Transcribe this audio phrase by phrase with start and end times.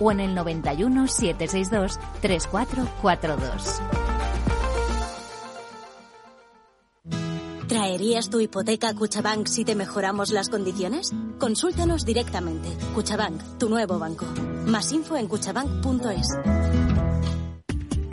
[0.00, 3.80] o en el 91 762 3442.
[7.68, 11.12] ¿Traerías tu hipoteca a Cuchabank si te mejoramos las condiciones?
[11.38, 12.68] Consúltanos directamente.
[12.94, 14.26] Cuchabank, tu nuevo banco.
[14.66, 16.93] Más info en cuchabank.es.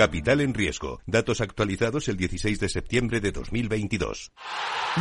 [0.00, 1.02] Capital en riesgo.
[1.04, 4.32] Datos actualizados el 16 de septiembre de 2022.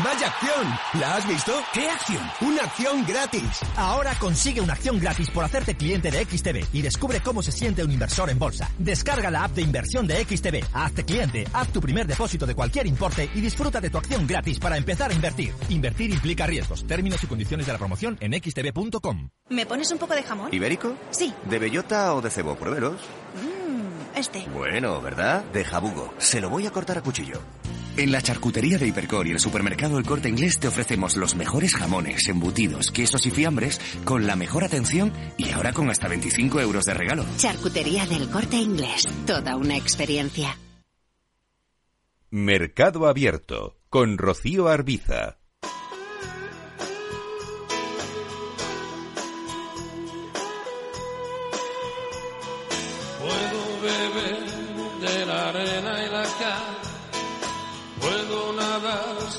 [0.03, 0.67] ¡Vaya acción!
[0.99, 1.53] ¿La has visto?
[1.73, 2.21] ¿Qué acción?
[2.41, 3.61] ¡Una acción gratis!
[3.77, 7.81] Ahora consigue una acción gratis por hacerte cliente de XTB y descubre cómo se siente
[7.81, 8.69] un inversor en bolsa.
[8.77, 12.85] Descarga la app de inversión de XTB, hazte cliente, haz tu primer depósito de cualquier
[12.85, 15.53] importe y disfruta de tu acción gratis para empezar a invertir.
[15.69, 16.85] Invertir implica riesgos.
[16.85, 19.29] Términos y condiciones de la promoción en xtb.com.
[19.47, 20.53] ¿Me pones un poco de jamón?
[20.53, 20.93] ¿Ibérico?
[21.11, 21.33] Sí.
[21.49, 22.57] ¿De bellota o de cebo?
[22.57, 22.99] Pruébelos.
[24.19, 24.45] Este.
[24.53, 25.45] Bueno, ¿verdad?
[25.53, 26.13] De jabugo.
[26.17, 27.41] Se lo voy a cortar a cuchillo.
[27.95, 31.75] En la charcutería de Hipercor y el supermercado El Corte Inglés te ofrecemos los mejores
[31.75, 36.85] jamones, embutidos, quesos y fiambres con la mejor atención y ahora con hasta 25 euros
[36.85, 37.25] de regalo.
[37.37, 39.07] Charcutería del Corte Inglés.
[39.25, 40.57] Toda una experiencia.
[42.29, 45.38] Mercado Abierto con Rocío Arbiza.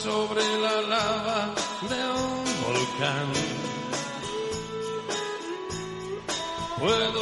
[0.00, 3.59] Sobre la lava de un volcán.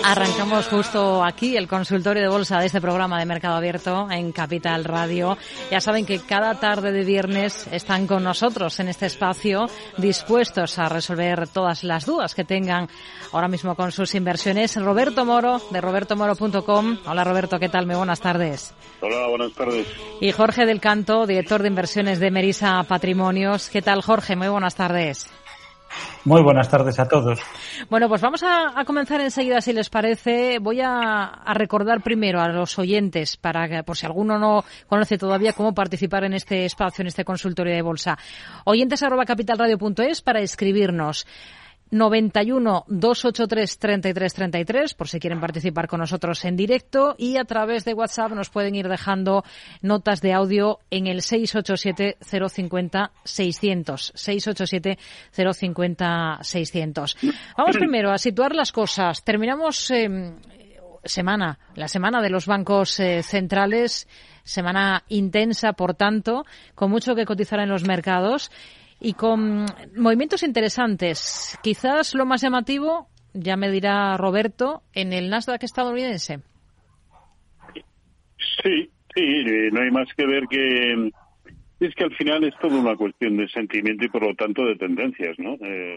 [0.04, 4.84] Arrancamos justo aquí el consultorio de bolsa de este programa de Mercado Abierto en Capital
[4.84, 5.36] Radio.
[5.70, 10.88] Ya saben que cada tarde de viernes están con nosotros en este espacio dispuestos a
[10.88, 12.88] resolver todas las dudas que tengan
[13.32, 14.76] ahora mismo con sus inversiones.
[14.76, 16.98] Roberto Moro de robertomoro.com.
[17.06, 17.86] Hola Roberto, ¿qué tal?
[17.86, 18.74] Muy buenas tardes.
[19.00, 19.86] Hola, buenas tardes.
[20.20, 23.70] Y Jorge del Canto, director de inversiones de Merisa Patrimonios.
[23.70, 24.36] ¿Qué tal Jorge?
[24.36, 25.28] Muy buenas tardes.
[26.24, 27.40] Muy buenas tardes a todos.
[27.88, 30.58] Bueno, pues vamos a, comenzar enseguida, si les parece.
[30.58, 35.18] Voy a, a, recordar primero a los oyentes, para que, por si alguno no conoce
[35.18, 38.18] todavía cómo participar en este espacio, en este consultorio de bolsa.
[38.64, 41.26] Oyentes arroba capitalradio.es para escribirnos.
[41.90, 47.84] 91 283 33 33 por si quieren participar con nosotros en directo y a través
[47.84, 49.44] de WhatsApp nos pueden ir dejando
[49.82, 54.98] notas de audio en el 687 050 600 687
[55.32, 57.16] 050 600
[57.56, 59.22] vamos primero a situar las cosas.
[59.24, 60.34] Terminamos eh,
[61.04, 64.08] semana la semana de los bancos eh, centrales
[64.42, 66.44] semana intensa por tanto
[66.74, 68.50] con mucho que cotizar en los mercados
[69.00, 69.66] y con
[69.96, 71.58] movimientos interesantes.
[71.62, 76.40] Quizás lo más llamativo, ya me dirá Roberto, en el Nasdaq estadounidense.
[78.62, 81.10] Sí, sí, eh, no hay más que ver que
[81.80, 84.74] es que al final es todo una cuestión de sentimiento y por lo tanto de
[84.76, 85.54] tendencias, ¿no?
[85.60, 85.96] Eh,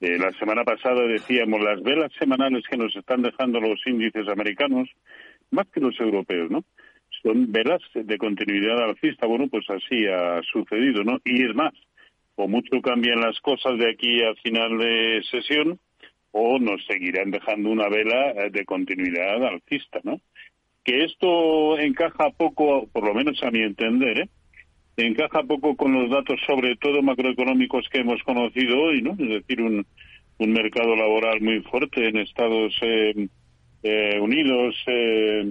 [0.00, 4.88] eh, la semana pasada decíamos las velas semanales que nos están dejando los índices americanos,
[5.50, 6.64] más que los europeos, ¿no?
[7.22, 9.26] Son velas de continuidad alcista.
[9.26, 11.18] Bueno, pues así ha sucedido, ¿no?
[11.24, 11.74] Y es más,
[12.38, 15.80] o mucho cambian las cosas de aquí a final de sesión
[16.30, 20.20] o nos seguirán dejando una vela de continuidad alcista, ¿no?
[20.84, 24.28] Que esto encaja poco, por lo menos a mi entender, ¿eh?
[24.96, 29.12] encaja poco con los datos, sobre todo macroeconómicos que hemos conocido hoy, ¿no?
[29.12, 29.84] Es decir, un,
[30.38, 33.28] un mercado laboral muy fuerte en Estados eh,
[33.82, 34.76] eh, Unidos.
[34.86, 35.50] Eh,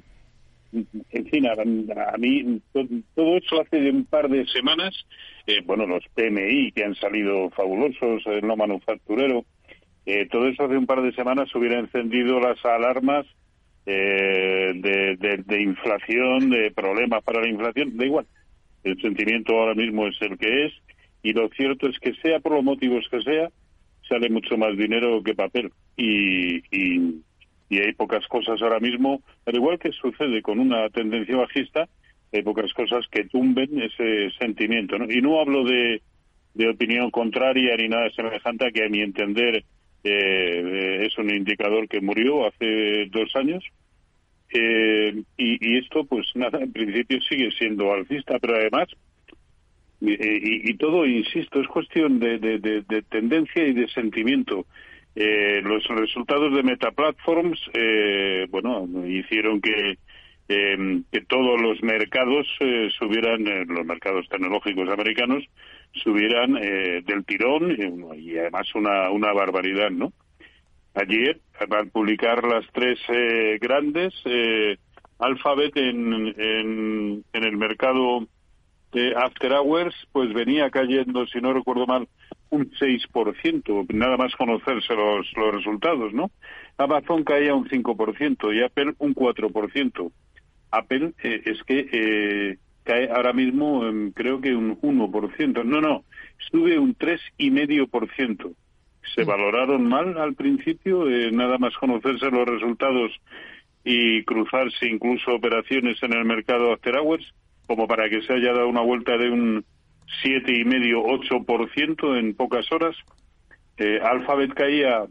[1.12, 4.94] en fin, a, a mí todo, eso hace un par de semanas
[5.48, 9.46] eh, bueno, los PMI que han salido fabulosos, el no manufacturero,
[10.06, 13.26] eh, todo eso hace un par de semanas hubiera encendido las alarmas
[13.86, 18.26] eh, de, inflación, de problemas para la inflación, da igual.
[18.84, 20.74] El sentimiento ahora mismo es el que es
[21.24, 23.50] y lo cierto es que sea por los motivos que sea,
[24.08, 27.22] sale mucho más dinero que papel y, y,
[27.70, 31.88] y hay pocas cosas ahora mismo, al igual que sucede con una tendencia bajista,
[32.32, 34.98] hay pocas cosas que tumben ese sentimiento.
[34.98, 35.06] ¿no?
[35.12, 36.02] Y no hablo de,
[36.54, 39.64] de opinión contraria ni nada semejante que a mi entender
[40.04, 43.64] eh, es un indicador que murió hace dos años
[44.50, 48.88] Eh, y, esto, pues nada, en principio sigue siendo alcista, pero además,
[50.00, 54.66] y, todo, insisto, es cuestión de, de, tendencia y de sentimiento.
[55.20, 59.98] Eh, los resultados de Meta Platforms, eh, bueno, hicieron que,
[60.48, 65.44] em, que todos los mercados eh, subieran, los mercados tecnológicos americanos,
[66.04, 67.76] subieran del tirón
[68.16, 70.14] y además una, una barbaridad, ¿no?
[70.94, 73.00] Ayer, al publicar las tres
[73.60, 74.14] grandes,
[75.18, 78.28] Alphabet en, en, en el mercado
[78.94, 82.08] de After Hours, pues venía cayendo, si no recuerdo mal,
[82.50, 86.32] un 6%, nada más conocerse los, los resultados, ¿no?
[86.78, 90.12] Amazon caía un 5% y Apple un 4%.
[90.72, 93.84] Apple eh, es que eh, cae ahora mismo,
[94.14, 95.64] creo que un 1%.
[95.66, 96.04] No, no,
[96.52, 98.54] sube un 3,5%.
[99.16, 99.28] Se mm.
[99.28, 103.12] valoraron mal al principio, eh, nada más conocerse los resultados
[103.84, 107.34] y cruzarse incluso operaciones en el mercado after hours,
[107.68, 109.66] como para que se haya dado una vuelta de un
[110.22, 112.96] siete y medio, ocho por ciento en pocas horas.
[113.78, 115.06] Eh, Alphabet caía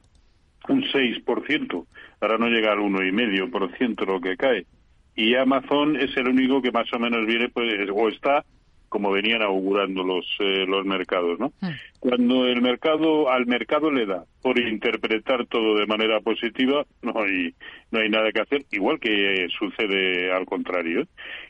[0.68, 1.86] un 6%,
[2.20, 4.66] ahora no llega al uno y medio por ciento lo que cae.
[5.14, 8.44] Y Amazon es el único que más o menos viene, pues, o está
[8.96, 11.52] como venían augurando los eh, los mercados, ¿no?
[11.60, 11.74] Hmm.
[12.00, 17.52] Cuando el mercado al mercado le da por interpretar todo de manera positiva, no hay
[17.90, 21.02] no hay nada que hacer, igual que sucede al contrario.
[21.02, 21.06] ¿eh?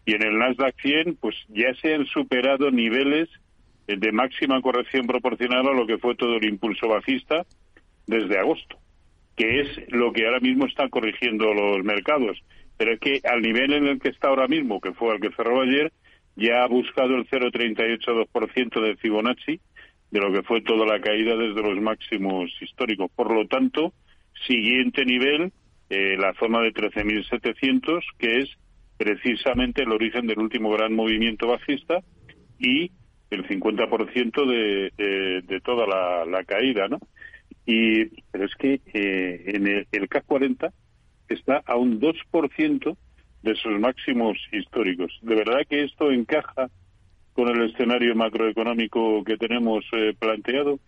[0.06, 3.28] Y en el Nasdaq 100, pues ya se han superado niveles
[3.86, 7.46] de máxima corrección proporcional a lo que fue todo el impulso bajista
[8.08, 8.76] desde agosto,
[9.36, 12.42] que es lo que ahora mismo está corrigiendo los mercados.
[12.76, 15.30] Pero es que al nivel en el que está ahora mismo, que fue el que
[15.30, 15.92] cerró ayer,
[16.36, 19.60] ya ha buscado el 0,382% de Fibonacci
[20.10, 23.10] de lo que fue toda la caída desde los máximos históricos.
[23.14, 23.92] Por lo tanto,
[24.46, 25.52] siguiente nivel,
[25.90, 28.50] eh, la zona de 13.700, que es
[28.96, 32.00] precisamente el origen del último gran movimiento bajista
[32.58, 32.90] y
[33.30, 36.98] el 50% de, de, de toda la, caída, ¿no?
[37.66, 40.72] Y, pero es que eh, en el, el CAC 40
[41.28, 42.96] está a un 2%
[43.46, 45.16] de sus máximos históricos.
[45.22, 46.68] De verdad que esto encaja
[47.32, 50.80] con el escenario macroeconómico que tenemos eh, planteado,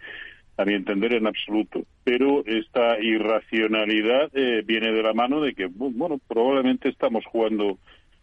[0.56, 1.84] a mi entender en absoluto.
[2.02, 7.78] Pero esta irracionalidad eh, viene de la mano de que, bueno, probablemente estamos jugando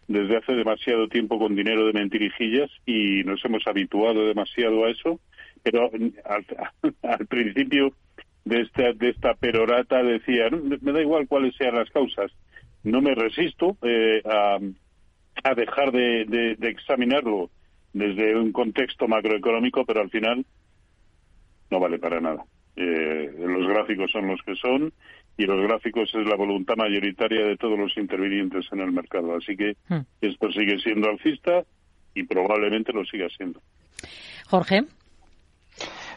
[0.06, 5.18] desde hace demasiado tiempo con dinero de mentirijillas y nos hemos habituado demasiado a eso,
[5.62, 5.90] pero
[7.02, 7.94] al, principio
[8.44, 12.30] de esta, de esta perorata decía, me da igual cuáles sean las causas,
[12.86, 14.58] no me resisto eh, a,
[15.42, 17.50] a, dejar de, examinarlo
[17.92, 20.46] desde un contexto macroeconómico, pero al final
[21.70, 22.44] no vale para nada.
[22.76, 24.92] Eh, los gráficos son los que son
[25.36, 29.36] y los gráficos es la voluntad mayoritaria de todos los intervinientes en el mercado.
[29.36, 30.00] Así que hmm.
[30.20, 31.64] esto sigue siendo alcista
[32.14, 33.60] y probablemente lo siga siendo.
[34.46, 34.84] Jorge.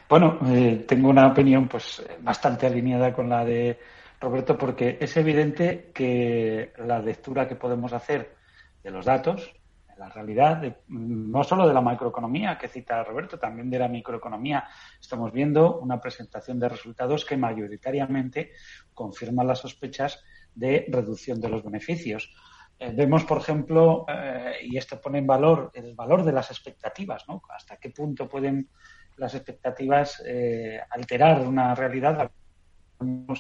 [0.07, 3.77] Bueno, eh, tengo una opinión pues bastante alineada con la de
[4.19, 8.35] Roberto, porque es evidente que la lectura que podemos hacer
[8.83, 9.53] de los datos,
[9.99, 14.65] la realidad, no solo de la macroeconomía que cita Roberto, también de la microeconomía,
[14.99, 18.53] estamos viendo una presentación de resultados que mayoritariamente
[18.93, 20.23] confirman las sospechas
[20.55, 22.33] de reducción de los beneficios.
[22.79, 27.27] Eh, vemos, por ejemplo, eh, y esto pone en valor el valor de las expectativas,
[27.27, 27.41] ¿no?
[27.49, 28.69] Hasta qué punto pueden
[29.17, 32.31] las expectativas eh, alterar una realidad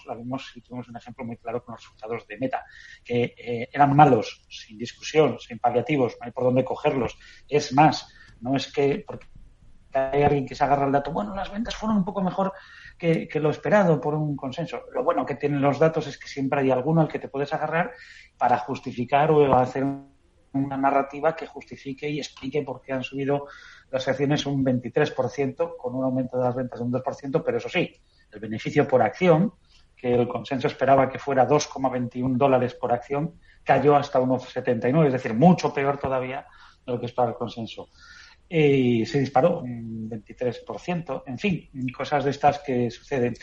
[0.05, 2.65] la vimos y tuvimos un ejemplo muy claro con los resultados de Meta,
[3.03, 7.17] que eh, eran malos, sin discusión, sin paliativos, no hay por dónde cogerlos.
[7.47, 9.27] Es más, no es que porque
[9.93, 12.53] hay alguien que se agarra el dato, bueno, las ventas fueron un poco mejor
[12.97, 14.83] que, lo esperado por un consenso.
[14.93, 17.53] Lo bueno que tienen los datos es que siempre hay alguno al que te puedes
[17.53, 17.91] agarrar
[18.37, 19.83] para justificar o hacer
[20.51, 23.47] una narrativa que justifique y explique por qué han subido
[23.91, 27.69] las acciones un 23% con un aumento de las ventas de un 2%, pero eso
[27.69, 27.91] sí,
[28.31, 29.53] el beneficio por acción,
[29.95, 35.33] que el consenso esperaba que fuera 2,21 dólares por acción, cayó hasta 1,79, es decir,
[35.33, 36.45] mucho peor todavía
[36.85, 37.89] de lo que esperaba el consenso.
[38.47, 43.35] Y se disparó un 23%, en fin, cosas de estas que suceden.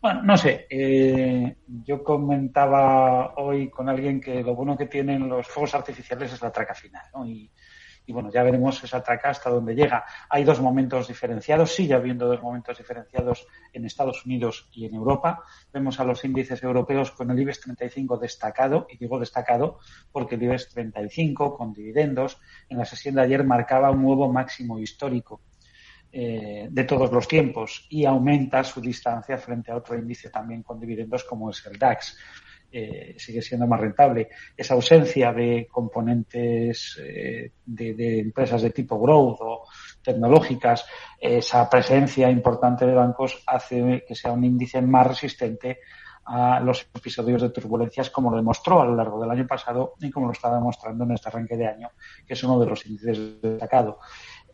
[0.00, 5.48] Bueno, no sé, eh, yo comentaba hoy con alguien que lo bueno que tienen los
[5.48, 7.26] fuegos artificiales es la traca final, ¿no?
[7.26, 7.50] Y,
[8.06, 10.04] y bueno, ya veremos esa traca hasta dónde llega.
[10.28, 15.42] Hay dos momentos diferenciados, sigue habiendo dos momentos diferenciados en Estados Unidos y en Europa.
[15.72, 19.78] Vemos a los índices europeos con el IBEX 35 destacado, y digo destacado
[20.12, 24.78] porque el IBEX 35 con dividendos en la sesión de ayer marcaba un nuevo máximo
[24.78, 25.40] histórico
[26.16, 30.78] eh, de todos los tiempos y aumenta su distancia frente a otro índice también con
[30.78, 32.16] dividendos como es el DAX.
[32.76, 34.30] Eh, sigue siendo más rentable.
[34.56, 39.64] Esa ausencia de componentes eh, de, empresas de tipo growth o
[40.02, 40.84] tecnológicas,
[41.20, 45.78] esa presencia importante de bancos hace que sea un índice más resistente
[46.24, 50.10] a los episodios de turbulencias como lo demostró a lo largo del año pasado y
[50.10, 51.90] como lo está demostrando en este arranque de año,
[52.26, 53.98] que es uno de los índices destacados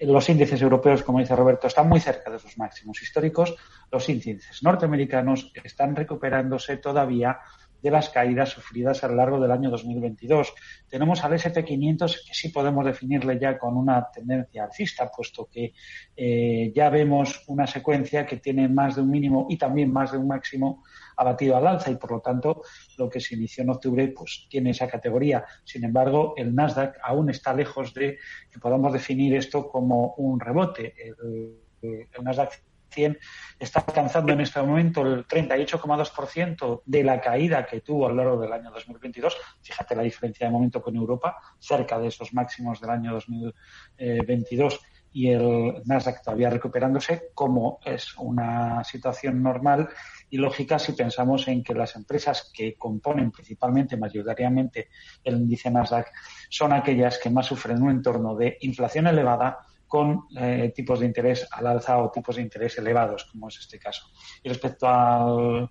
[0.01, 3.55] los índices europeos, como dice Roberto, están muy cerca de sus máximos históricos.
[3.91, 7.39] Los índices norteamericanos están recuperándose todavía
[7.83, 10.55] de las caídas sufridas a lo largo del año 2022.
[10.89, 15.73] Tenemos al SP500 que sí podemos definirle ya con una tendencia alcista, puesto que
[16.17, 20.19] eh, ya vemos una secuencia que tiene más de un mínimo y también más de
[20.19, 20.85] un máximo
[21.17, 22.63] abatido al alza y por lo tanto
[22.97, 25.45] lo que se inició en octubre pues tiene esa categoría.
[25.65, 28.19] Sin embargo, el Nasdaq aún está lejos de
[28.51, 30.95] que podamos definir esto como un rebote.
[30.97, 32.53] El, el Nasdaq
[32.91, 33.19] 100
[33.59, 38.41] está alcanzando en este momento el 38,2% de la caída que tuvo a lo largo
[38.41, 39.37] del año 2022.
[39.63, 44.81] Fíjate la diferencia de momento con Europa, cerca de esos máximos del año 2022
[45.13, 49.89] y el Nasdaq todavía recuperándose, como es una situación normal
[50.29, 54.89] y lógica si pensamos en que las empresas que componen principalmente, mayoritariamente,
[55.25, 56.13] el índice Nasdaq
[56.49, 61.49] son aquellas que más sufren un entorno de inflación elevada, con eh, tipos de interés
[61.51, 64.07] al alza o tipos de interés elevados, como es este caso.
[64.41, 65.69] Y respecto a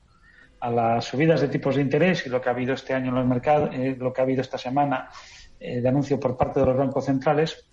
[0.62, 3.26] las subidas de tipos de interés y lo que ha habido este año en los
[3.26, 5.10] mercados, eh, lo que ha habido esta semana
[5.58, 7.66] eh, de anuncio por parte de los bancos centrales,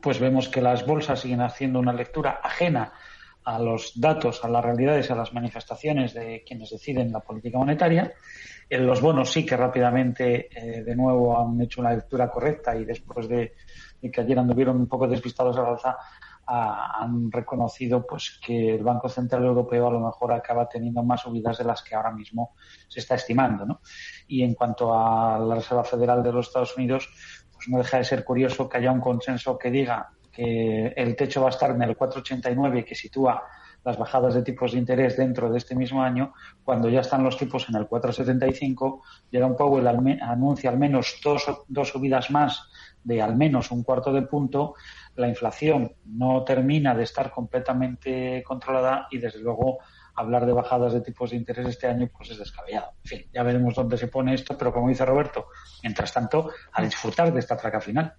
[0.00, 2.92] pues vemos que las bolsas siguen haciendo una lectura ajena
[3.42, 8.12] a los datos, a las realidades, a las manifestaciones de quienes deciden la política monetaria.
[8.70, 10.48] En los bonos sí que rápidamente
[10.86, 13.52] de nuevo han hecho una lectura correcta y después de
[14.04, 15.96] y que ayer anduvieron un poco despistados al alza,
[16.46, 21.56] han reconocido pues que el Banco Central Europeo a lo mejor acaba teniendo más subidas
[21.56, 22.54] de las que ahora mismo
[22.86, 23.64] se está estimando.
[23.64, 23.80] ¿no?
[24.28, 27.08] Y en cuanto a la Reserva Federal de los Estados Unidos,
[27.50, 31.40] pues no deja de ser curioso que haya un consenso que diga que el techo
[31.40, 33.42] va a estar en el 4,89 y que sitúa
[33.84, 36.32] las bajadas de tipos de interés dentro de este mismo año,
[36.64, 41.90] cuando ya están los tipos en el 4,75, Jerome Powell anuncia al menos dos, dos
[41.90, 42.70] subidas más
[43.04, 44.74] de al menos un cuarto de punto,
[45.16, 49.78] la inflación no termina de estar completamente controlada y, desde luego,
[50.16, 52.92] hablar de bajadas de tipos de interés este año pues es descabellado.
[53.02, 55.48] En fin, ya veremos dónde se pone esto, pero como dice Roberto,
[55.82, 58.14] mientras tanto, a disfrutar de esta traca final.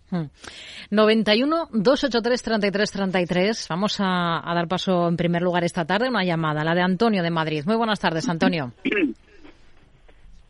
[0.90, 3.68] 91 283 33 33.
[3.70, 7.24] Vamos a, a, dar paso en primer lugar esta tarde una llamada, la de Antonio
[7.24, 7.64] de Madrid.
[7.66, 8.74] Muy buenas tardes, Antonio.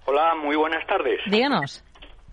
[0.07, 1.19] Hola, muy buenas tardes.
[1.29, 1.83] Díganos.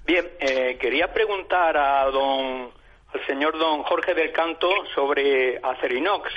[0.05, 2.73] Bien, eh, quería preguntar a don,
[3.15, 6.29] al señor don Jorge del Canto sobre Acerinox,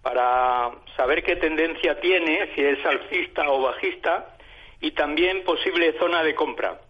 [0.00, 4.36] para saber qué tendencia tiene, si es alcista o bajista,
[4.80, 6.82] y también posible zona de compra.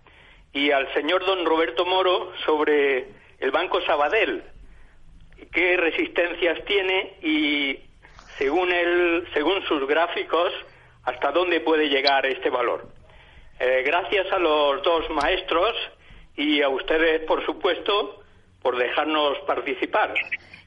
[0.52, 3.08] Y al señor don Roberto Moro sobre
[3.38, 4.44] el Banco Sabadell,
[5.52, 7.78] qué resistencias tiene y
[8.36, 10.52] según, el, según sus gráficos,
[11.04, 12.88] hasta dónde puede llegar este valor.
[13.60, 15.74] Eh, gracias a los dos maestros
[16.36, 18.22] y a ustedes, por supuesto,
[18.60, 20.14] por dejarnos participar.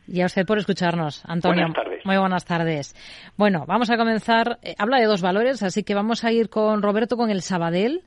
[0.07, 1.63] Y a usted por escucharnos, Antonio.
[1.63, 2.05] Buenas tardes.
[2.05, 2.95] Muy buenas tardes.
[3.35, 4.57] Bueno, vamos a comenzar.
[4.61, 8.03] Eh, habla de dos valores, así que vamos a ir con Roberto con el Sabadell.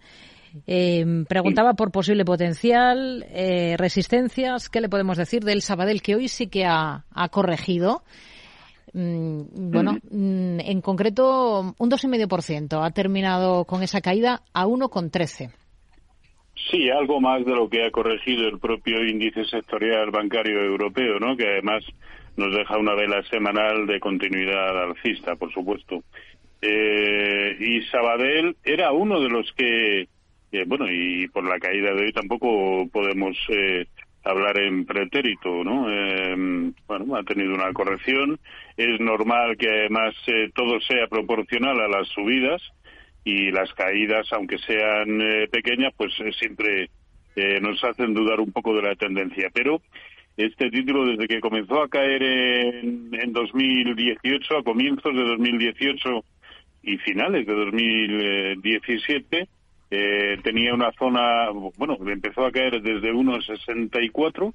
[0.66, 4.70] Eh, preguntaba por posible potencial, eh, resistencias.
[4.70, 8.02] ¿Qué le podemos decir del Sabadell que hoy sí que ha, ha corregido?
[8.92, 12.84] Mm, bueno, mm, en concreto un 2,5%.
[12.84, 15.52] Ha terminado con esa caída a 1,13%.
[16.70, 21.36] Sí, algo más de lo que ha corregido el propio índice sectorial bancario europeo, ¿no?
[21.36, 21.84] Que además
[22.36, 26.02] nos deja una vela semanal de continuidad alcista, por supuesto.
[26.62, 30.08] Eh, y Sabadell era uno de los que,
[30.66, 33.86] bueno, y por la caída de hoy tampoco podemos eh,
[34.24, 35.86] hablar en pretérito, ¿no?
[35.90, 38.38] Eh, bueno, ha tenido una corrección.
[38.76, 40.14] Es normal que además
[40.54, 42.62] todo sea proporcional a las subidas
[43.24, 46.90] y las caídas, aunque sean eh, pequeñas, pues eh, siempre
[47.36, 49.50] eh, nos hacen dudar un poco de la tendencia.
[49.52, 49.82] Pero
[50.36, 56.24] este título, desde que comenzó a caer en, en 2018, a comienzos de 2018
[56.82, 59.48] y finales de 2017,
[59.90, 64.54] tenía una zona, bueno, empezó a caer desde 1,64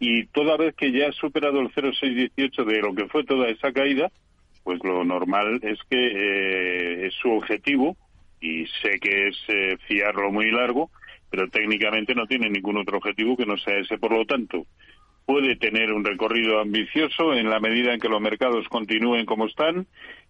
[0.00, 3.72] y toda vez que ya ha superado el 0,618 de lo que fue toda esa
[3.72, 4.10] caída,
[4.62, 7.96] pues lo normal es que eh, es su objetivo,
[8.40, 10.90] y sé que es eh, fiarlo muy largo,
[11.30, 13.98] pero técnicamente no tiene ningún otro objetivo que no sea ese.
[13.98, 14.66] Por lo tanto,
[15.26, 19.86] puede tener un recorrido ambicioso en la medida en que los mercados continúen como están,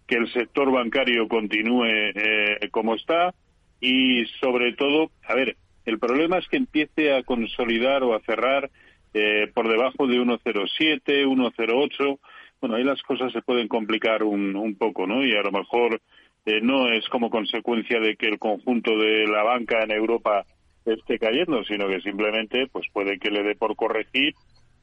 [0.07, 3.33] que el sector bancario continúe eh, como está,
[3.79, 5.55] y sobre todo, a ver,
[5.85, 8.69] el problema es que empiece a consolidar o a cerrar
[9.13, 12.19] eh, por debajo de 1,07, 1,08.
[12.61, 15.25] Bueno, ahí las cosas se pueden complicar un, un poco, ¿no?
[15.25, 16.01] Y a lo mejor
[16.45, 20.45] eh, no es como consecuencia de que el conjunto de la banca en Europa
[20.85, 24.33] esté cayendo, sino que simplemente pues puede que le dé por corregir,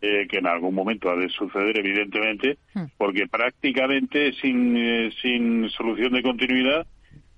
[0.01, 2.85] eh, que en algún momento ha de suceder, evidentemente, hmm.
[2.99, 6.87] porque prácticamente sin, eh, sin solución de continuidad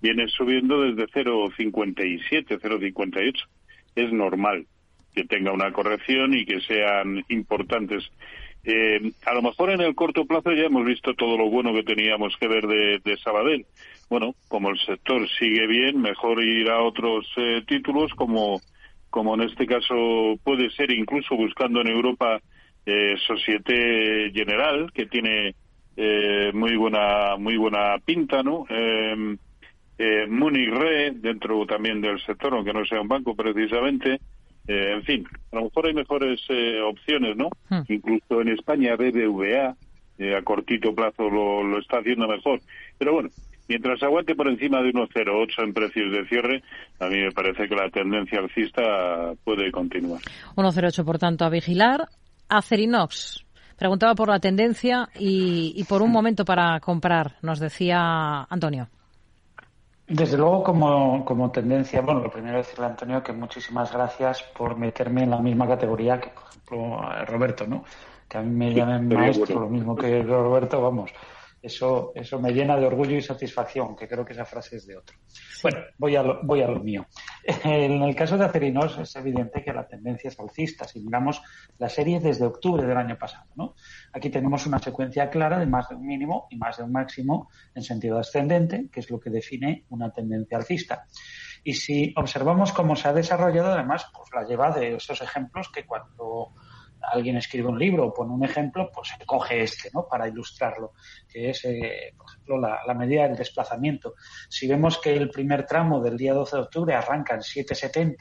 [0.01, 3.33] viene subiendo desde 0,57, 0,58.
[3.97, 4.67] Es normal
[5.15, 8.11] que tenga una corrección y que sean importantes.
[8.65, 11.83] Eh, a lo mejor en el corto plazo ya hemos visto todo lo bueno que
[11.83, 13.65] teníamos que ver de, de Sabadell,
[14.11, 18.61] bueno, como el sector sigue bien, mejor ir a otros eh, títulos, como,
[19.11, 22.41] como en este caso puede ser incluso buscando en Europa
[22.87, 25.55] eh, Societe General, que tiene
[25.97, 28.65] eh, muy buena muy buena pinta, ¿no?
[28.71, 29.37] Eh,
[29.99, 34.21] eh, Munich Re, dentro también del sector, aunque no sea un banco precisamente.
[34.67, 37.49] Eh, en fin, a lo mejor hay mejores eh, opciones, ¿no?
[37.69, 37.83] Hmm.
[37.89, 39.77] Incluso en España BBVA,
[40.37, 42.61] a cortito plazo lo, lo está haciendo mejor.
[42.99, 43.31] Pero bueno,
[43.69, 46.63] Mientras aguante por encima de 1,08 en precios de cierre,
[47.01, 50.23] a mí me parece que la tendencia alcista puede continuar.
[50.57, 52.09] 1,08, por tanto, a vigilar.
[52.49, 53.45] Acerinox.
[53.77, 58.89] Preguntaba por la tendencia y, por un momento para comprar, nos decía Antonio.
[60.09, 64.43] Desde luego, como, como tendencia, bueno, lo primero es decirle a Antonio que muchísimas gracias
[64.57, 67.85] por meterme en la misma categoría que, por ejemplo, Roberto, ¿no?
[68.27, 71.13] Que a mí me llamen maestro, lo mismo que Roberto, vamos
[71.63, 74.97] eso, eso me llena de orgullo y satisfacción, que creo que esa frase es de
[74.97, 75.17] otro.
[75.63, 77.07] Bueno, voy a lo, voy a lo mío.
[77.65, 80.87] En el caso de Acerinos es evidente que la tendencia es alcista.
[80.87, 81.43] Si miramos
[81.79, 83.75] la serie desde octubre del año pasado, ¿no?
[84.13, 87.51] Aquí tenemos una secuencia clara de más de un mínimo y más de un máximo
[87.75, 91.07] en sentido ascendente, que es lo que define una tendencia alcista.
[91.65, 95.85] Y si observamos cómo se ha desarrollado, además, pues la lleva de esos ejemplos que
[95.85, 96.53] cuando
[97.13, 100.07] alguien escribe un libro o pone un ejemplo, pues coge este, ¿no?
[100.09, 100.93] Para ilustrarlo,
[101.29, 104.15] que es, eh, por ejemplo, la, medida del desplazamiento.
[104.49, 108.17] Si vemos que el primer tramo del día 12 de octubre arranca en 7,70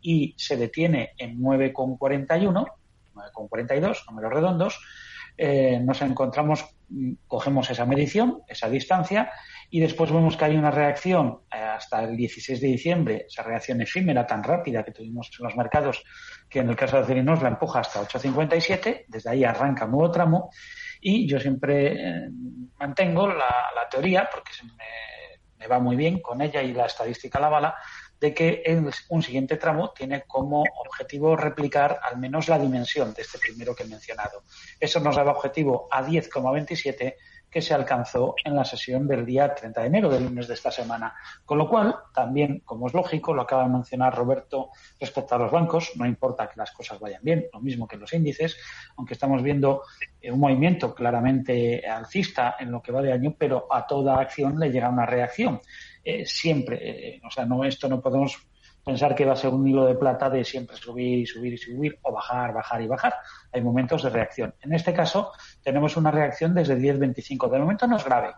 [0.00, 2.66] y se detiene en 9,41,
[3.14, 4.80] 9,42, números redondos,
[5.36, 9.30] eh, nos encontramos, mm, cogemos esa medición, esa distancia,
[9.70, 13.80] y después vemos que hay una reacción eh, hasta el 16 de diciembre, esa reacción
[13.80, 16.04] efímera tan rápida que tuvimos en los mercados,
[16.48, 20.10] que en el caso de Acerinos la empuja hasta 8,57, desde ahí arranca un nuevo
[20.10, 20.50] tramo,
[21.00, 22.28] y yo siempre eh,
[22.78, 24.84] mantengo la, teoría, porque me,
[25.58, 27.74] me va muy bien con ella y la estadística la bala,
[28.22, 33.22] de que en un siguiente tramo tiene como objetivo replicar al menos la dimensión de
[33.22, 34.44] este primero que he mencionado.
[34.78, 37.16] Eso nos daba objetivo a 10,27
[37.52, 40.70] que se alcanzó en la sesión del día 30 de enero, del lunes de esta
[40.70, 41.14] semana.
[41.44, 45.52] Con lo cual, también, como es lógico, lo acaba de mencionar Roberto respecto a los
[45.52, 48.56] bancos, no importa que las cosas vayan bien, lo mismo que los índices,
[48.96, 49.82] aunque estamos viendo
[50.18, 54.58] eh, un movimiento claramente alcista en lo que va de año, pero a toda acción
[54.58, 55.60] le llega una reacción.
[56.02, 56.78] Eh, siempre,
[57.16, 58.36] eh, o sea, no esto no podemos
[58.84, 61.58] pensar que va a ser un hilo de plata de siempre subir y subir y
[61.58, 63.14] subir o bajar, bajar y bajar.
[63.52, 64.54] Hay momentos de reacción.
[64.60, 67.50] En este caso tenemos una reacción desde 10.25.
[67.50, 68.34] De momento no es grave.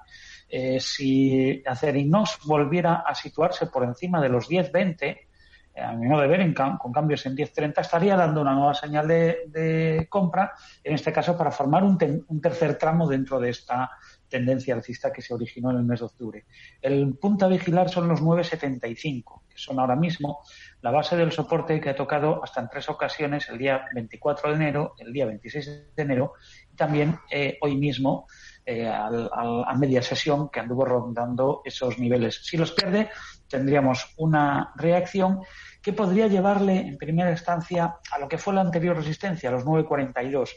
[0.48, 6.22] Eh, si Acerinox volviera a situarse por encima de los 10.20, eh, a mi modo
[6.22, 10.52] de ver, con cambios en 10.30, estaría dando una nueva señal de, compra,
[10.82, 13.90] en este caso para formar un, un tercer tramo dentro de esta
[14.28, 16.44] tendencia alcista que se originó en el mes de octubre.
[16.80, 20.40] El punto a vigilar son los 9,75, que son ahora mismo
[20.82, 24.54] la base del soporte que ha tocado hasta en tres ocasiones, el día 24 de
[24.56, 26.32] enero, el día 26 de enero
[26.72, 28.26] y también eh, hoy mismo
[28.66, 32.40] eh, a media sesión que anduvo rondando esos niveles.
[32.44, 33.10] Si los pierde,
[33.48, 35.40] tendríamos una reacción
[35.82, 39.64] que podría llevarle en primera instancia a lo que fue la anterior resistencia, a los
[39.64, 40.50] 9,42.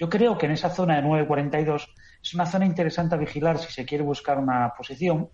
[0.00, 1.88] Yo creo que en esa zona de 9,42
[2.22, 5.28] es una zona interesante a vigilar si se quiere buscar una posición,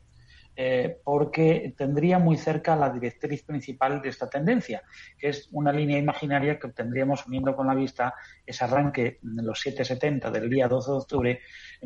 [0.57, 4.83] eh, porque tendría muy cerca la directriz principal de esta tendencia,
[5.17, 9.65] que es una línea imaginaria que obtendríamos uniendo con la vista ese arranque de los
[9.65, 11.41] 7,70 del día 12 de octubre,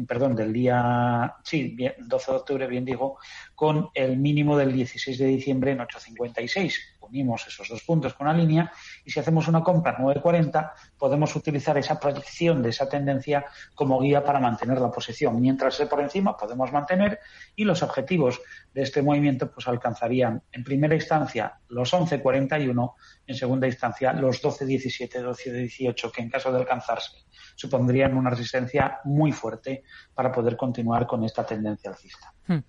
[0.09, 3.19] perdón, del día, sí, 12 de octubre, bien digo,
[3.55, 6.73] con el mínimo del 16 de diciembre en 8,56
[7.11, 8.73] unimos esos dos puntos con una línea
[9.05, 14.23] y si hacemos una compra 9.40 podemos utilizar esa proyección de esa tendencia como guía
[14.23, 15.41] para mantener la posición.
[15.41, 17.19] Mientras esté por encima podemos mantener
[17.57, 18.41] y los objetivos
[18.75, 22.95] de este movimiento pues alcanzarían en primera instancia los 11.41,
[23.27, 27.17] en segunda instancia los 12.17, 12.18 que en caso de alcanzarse
[27.57, 29.85] supondrían una resistencia muy fuerte
[30.15, 32.33] para poder continuar con esta tendencia alcista.
[32.47, 32.61] Hmm.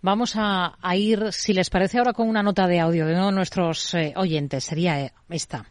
[0.00, 3.32] Vamos a, ir, si les parece, ahora con una nota de audio de uno de
[3.32, 4.64] nuestros eh, oyentes.
[4.64, 5.66] Sería esta.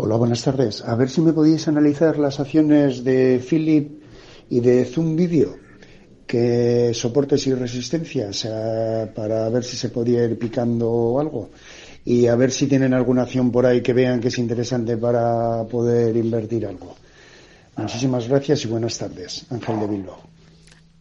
[0.00, 0.84] Hola, buenas tardes.
[0.84, 4.00] A ver si me podéis analizar las acciones de Philip
[4.48, 5.56] y de Zoom Video,
[6.24, 8.46] que soportes y resistencias,
[9.12, 11.50] para ver si se podía ir picando algo.
[12.04, 15.64] Y a ver si tienen alguna acción por ahí que vean que es interesante para
[15.64, 16.94] poder invertir algo.
[17.76, 19.46] Muchísimas gracias y buenas tardes.
[19.50, 20.20] Ángel de Bilbao.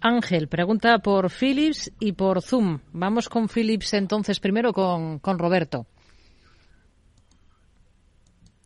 [0.01, 2.79] Ángel, pregunta por Philips y por Zoom.
[2.93, 5.85] Vamos con Philips entonces primero con, con Roberto.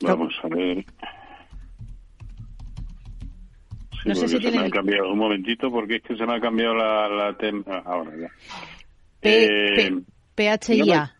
[0.01, 0.85] Vamos a ver.
[4.05, 6.39] no sé si se me ha cambiado un momentito porque es que se me ha
[6.39, 7.37] cambiado la, la
[7.67, 8.31] ah, ahora ya.
[9.21, 9.91] eh,
[10.35, 11.15] PHIA.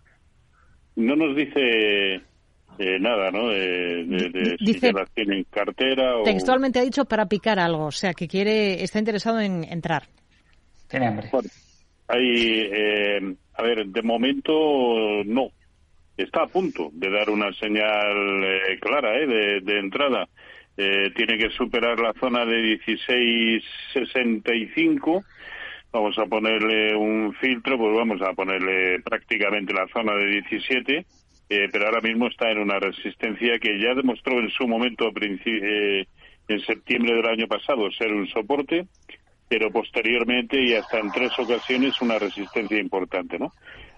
[0.96, 2.22] No, nos dice
[2.78, 3.50] eh, nada, ¿no?
[3.50, 6.24] De, de, dice, si las tiene en cartera o...
[6.24, 10.08] Textualmente ha dicho para picar algo, o sea, que quiere, está interesado en entrar.
[10.88, 11.30] Tiene hambre.
[12.08, 14.52] hay, eh, a ver, de momento
[15.26, 15.50] no.
[16.21, 20.27] Está a punto de dar una señal eh, clara eh, de, entrada.
[20.77, 25.23] Eh, tiene que superar la zona de 16.65.
[25.91, 31.05] Vamos a ponerle un filtro, pues vamos a ponerle prácticamente la zona de 17,
[31.49, 36.05] eh, pero ahora mismo está en una resistencia que ya demostró en su momento eh,
[36.47, 38.86] en septiembre del año pasado ser un soporte,
[39.49, 43.51] pero posteriormente y hasta en tres ocasiones una resistencia importante, ¿no?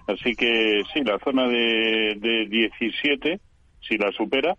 [0.07, 3.39] Así que sí, la zona de, de 17,
[3.81, 4.55] si la supera,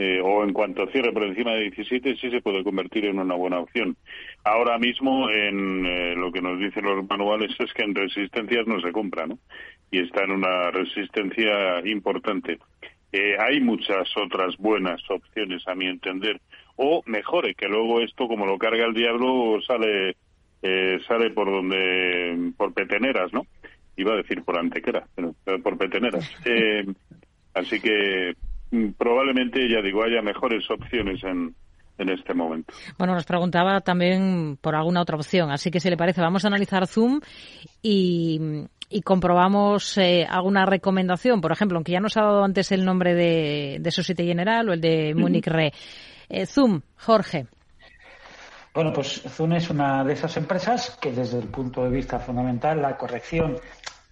[0.00, 3.34] eh, o en cuanto cierre por encima de 17, sí se puede convertir en una
[3.34, 3.96] buena opción.
[4.44, 8.80] Ahora mismo, en eh, lo que nos dicen los manuales es que en resistencias no
[8.80, 9.40] se compra, ¿no?
[9.90, 12.58] Y está en una resistencia importante.
[13.10, 16.40] Eh, hay muchas otras buenas opciones, a mi entender,
[16.76, 20.16] o mejores, que luego esto, como lo carga el diablo, sale
[21.06, 23.46] sale por donde por peteneras, ¿no?
[23.98, 26.30] Iba a decir por antequera, pero, por peteneras.
[27.54, 28.32] así que
[28.70, 31.54] Mm, probablemente, ya digo, haya mejores opciones en,
[31.96, 32.74] en este momento.
[32.98, 36.48] Bueno, nos preguntaba también por alguna otra opción, así que si le parece, vamos a
[36.48, 37.20] analizar Zoom
[37.82, 41.40] y, y comprobamos eh, alguna recomendación.
[41.40, 44.72] Por ejemplo, aunque ya nos ha dado antes el nombre de, de Societe General o
[44.74, 45.72] el de Munich Re.
[46.28, 47.46] Eh, Zoom, Jorge.
[48.74, 52.80] Bueno, pues Zoom es una de esas empresas que desde el punto de vista fundamental
[52.82, 53.56] la corrección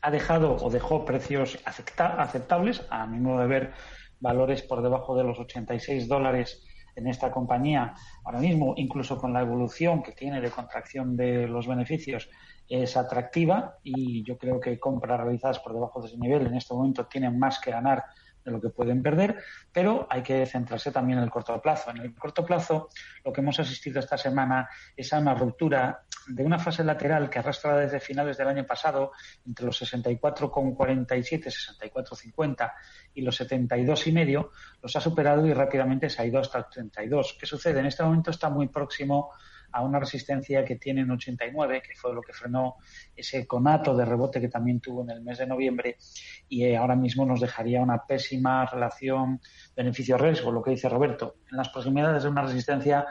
[0.06, 3.72] ha dejado o dejó precios aceptables, a mi modo de ver,
[4.20, 6.64] valores por debajo de los 86 dólares
[6.94, 7.92] en esta compañía
[8.24, 12.30] ahora mismo, incluso con la evolución que tiene de contracción de los beneficios,
[12.68, 16.72] es atractiva y yo creo que compras realizadas por debajo de ese nivel en este
[16.72, 18.04] momento tienen más que ganar
[18.46, 21.90] de lo que pueden perder, pero hay que centrarse también en el corto plazo.
[21.90, 22.88] En el corto plazo,
[23.24, 27.40] lo que hemos asistido esta semana es a una ruptura de una fase lateral que
[27.40, 29.12] arrastra desde finales del año pasado
[29.44, 32.72] entre los 64,47, 64,50
[33.14, 36.66] y los 72 y medio, los ha superado y rápidamente se ha ido hasta el
[36.70, 37.37] 32.
[37.38, 37.80] ¿Qué sucede?
[37.80, 39.32] En este momento está muy próximo
[39.72, 42.76] a una resistencia que tiene en 89, que fue lo que frenó
[43.14, 45.96] ese conato de rebote que también tuvo en el mes de noviembre
[46.48, 49.40] y eh, ahora mismo nos dejaría una pésima relación
[49.74, 51.37] beneficio-riesgo, lo que dice Roberto.
[51.50, 53.07] En las proximidades de una resistencia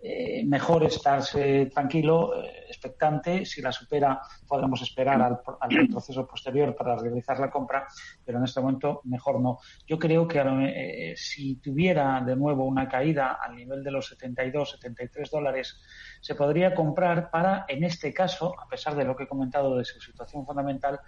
[0.00, 3.44] eh, mejor estarse tranquilo, eh, expectante.
[3.44, 7.88] Si la supera, podremos esperar al, proceso posterior para realizar la compra,
[8.24, 9.58] pero en este momento mejor no.
[9.86, 14.70] Yo creo que eh, si tuviera de nuevo una caída al nivel de los 72,
[14.70, 15.80] 73 dólares,
[16.20, 19.84] se podría comprar para, en este caso, a pesar de lo que he comentado de
[19.84, 21.00] su situación fundamental,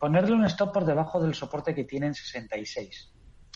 [0.00, 3.13] ponerle un stop por debajo del soporte que tiene en 66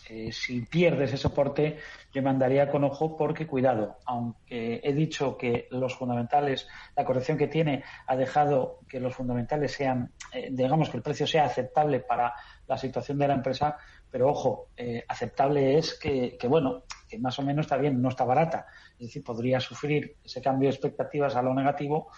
[0.09, 1.77] eh, si pierde ese soporte,
[2.11, 7.37] yo me andaría con ojo porque, cuidado, aunque he dicho que los fundamentales, la corrección
[7.37, 11.99] que tiene ha dejado que los fundamentales sean, eh, digamos, que el precio sea aceptable
[11.99, 12.33] para
[12.67, 13.77] la situación de la empresa,
[14.09, 18.23] pero ojo, eh, aceptable es que, bueno, que más o menos está bien, no está
[18.23, 18.65] barata.
[18.93, 22.09] Es decir, podría sufrir ese cambio de expectativas a lo negativo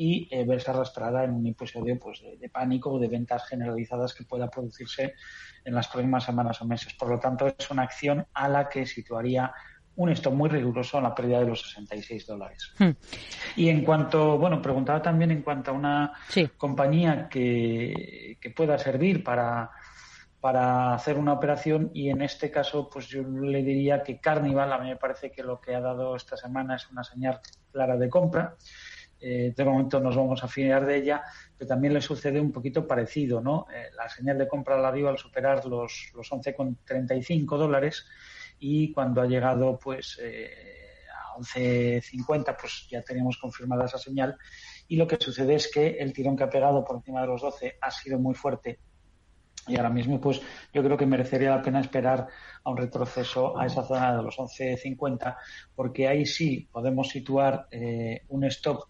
[0.00, 4.48] y verse arrastrada en un episodio pues, de, pánico o de ventas generalizadas que pueda
[4.48, 5.14] producirse
[5.64, 6.94] en las próximas semanas o meses.
[6.94, 9.52] Por lo tanto, es una acción a la que situaría
[9.96, 12.72] un stop muy riguroso en la pérdida de los 66 dólares.
[12.78, 12.90] Hmm.
[13.56, 16.12] Y en cuanto, bueno, preguntaba también en cuanto a una
[16.56, 19.68] compañía que, que, pueda servir para,
[20.40, 24.78] para hacer una operación y en este caso, pues yo le diría que Carnival, a
[24.78, 27.40] mí me parece que lo que ha dado esta semana es una señal
[27.72, 28.54] clara de compra.
[29.20, 31.22] Eh, de momento nos vamos a fiar de ella,
[31.56, 33.66] pero también le sucede un poquito parecido, ¿no?
[33.74, 38.06] Eh, la señal de compra la dio al superar los, los 11,35 dólares
[38.60, 40.50] y cuando ha llegado, pues, eh,
[41.12, 44.36] a 11.50, pues ya teníamos confirmada esa señal.
[44.86, 47.42] Y lo que sucede es que el tirón que ha pegado por encima de los
[47.42, 48.78] 12 ha sido muy fuerte
[49.68, 50.40] y ahora mismo, pues
[50.72, 52.26] yo creo que merecería la pena esperar
[52.64, 55.36] a un retroceso a esa zona de los 11.50,
[55.74, 58.84] porque ahí sí podemos situar eh, un stop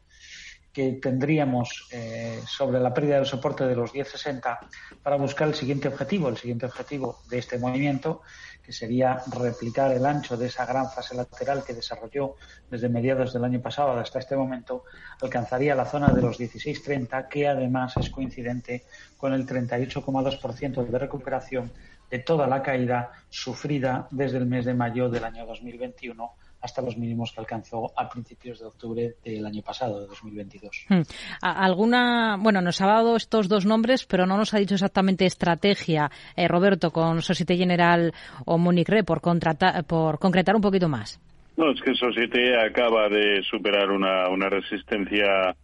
[0.79, 4.59] que tendríamos eh, sobre la pérdida del soporte de los 10.60
[5.03, 6.29] para buscar el siguiente objetivo.
[6.29, 8.23] El siguiente objetivo de este movimiento
[8.63, 12.37] que sería replicar el ancho de esa gran fase lateral que desarrolló
[12.71, 14.85] desde mediados del año pasado hasta este momento,
[15.21, 18.85] alcanzaría la zona de los 16.30, que además es coincidente
[19.17, 21.73] con el 38,2% de recuperación
[22.09, 26.97] de toda la caída sufrida desde el mes de mayo del año 2021 hasta los
[26.97, 30.87] mínimos que alcanzó a principios de octubre del año pasado, de 2022.
[30.89, 31.03] Hmm.
[31.41, 36.11] ¿Alguna, bueno, nos ha dado estos dos nombres, pero no nos ha dicho exactamente estrategia,
[36.37, 38.13] eh, Roberto, con Societe General
[38.45, 41.21] o Munich Re, por, por concretar un poquito más?
[41.57, 45.55] No, es que Societe acaba de superar una, una resistencia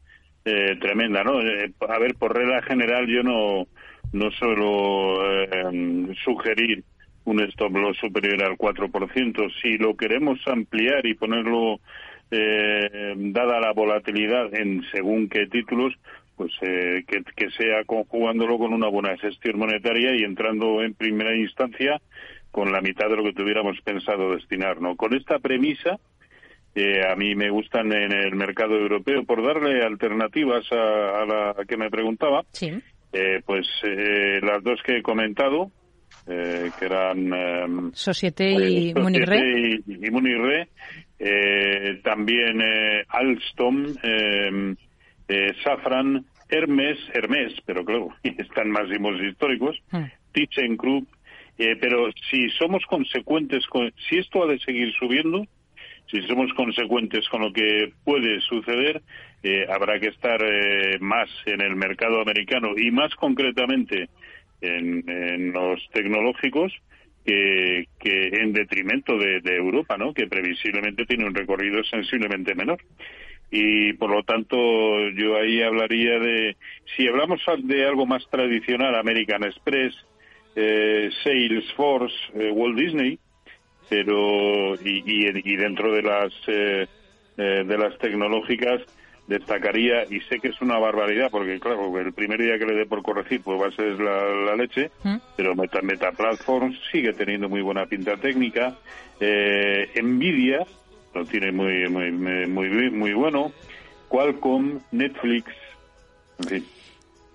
[0.45, 1.41] eh, tremenda, ¿no?
[1.41, 3.67] Eh, a ver, por regla general yo no,
[4.13, 5.23] no suelo
[6.25, 6.85] sugerir
[7.25, 9.53] un stop loss superior al 4%.
[9.63, 11.81] Si lo queremos ampliar y ponerlo,
[12.31, 15.95] eh, dada la volatilidad en según qué títulos,
[16.37, 21.35] pues eh, que, que, sea conjugándolo con una buena gestión monetaria y entrando en primera
[21.35, 22.01] instancia
[22.51, 24.81] con la mitad de lo que tuviéramos pensado destinar.
[24.81, 24.97] ¿no?
[24.97, 25.99] Con esta premisa,
[26.77, 31.77] eh, a mí me gustan en el mercado europeo, por darle alternativas a, la que
[31.77, 32.45] me preguntaba,
[33.13, 35.71] eh, pues eh, las dos que he comentado,
[36.27, 39.81] eh, que eran eh, Societe y eh, Munirre.
[39.87, 40.69] Y, Munirre.
[41.19, 44.77] Eh, también eh, Alstom, em,
[45.63, 50.05] Safran, Hermes, Hermes, pero claro, están máximos históricos, hmm.
[50.33, 51.09] ThyssenKrupp,
[51.57, 55.47] pero si somos consecuentes con, si esto ha de seguir subiendo,
[56.11, 59.03] si somos consecuentes con lo que puede suceder,
[59.43, 64.09] eh, habrá que estar eh, más en el mercado americano y más concretamente
[64.66, 66.72] en, los tecnológicos
[67.24, 70.12] que, en detrimento de, Europa, ¿no?
[70.12, 72.79] que previsiblemente tiene un recorrido sensiblemente menor.
[73.50, 74.57] Y por lo tanto,
[75.11, 76.57] yo ahí hablaría de,
[76.96, 79.94] si hablamos de algo más tradicional, American Express,
[80.57, 83.18] eh, Salesforce, eh, Walt Disney,
[83.88, 86.87] pero y, y, dentro de las eh,
[87.37, 88.81] eh, de las tecnológicas
[89.27, 92.87] destacaría, y sé que es una barbaridad, porque claro, el primer día que le dé
[92.87, 95.17] por corregir, pues va a ser la, leche, ¿Mm?
[95.37, 96.11] pero Meta, Meta
[96.93, 98.77] sigue teniendo muy buena pinta técnica.
[99.21, 100.67] Eh, Nvidia
[101.15, 103.53] lo tiene muy, muy, muy, muy bueno.
[104.09, 105.47] Qualcomm, Netflix,
[106.39, 106.67] en fin.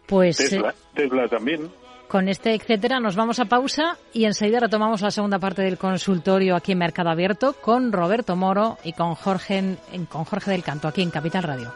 [0.05, 1.69] Pues, Tesla, eh, Tesla también.
[2.09, 6.55] Con este etcétera nos vamos a pausa y enseguida retomamos la segunda parte del consultorio
[6.55, 9.77] aquí en Mercado Abierto con Roberto Moro y con Jorge,
[10.09, 11.71] con Jorge del Canto aquí en Capital Radio.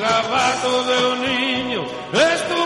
[0.00, 1.82] Carabato de un niño
[2.14, 2.60] es tu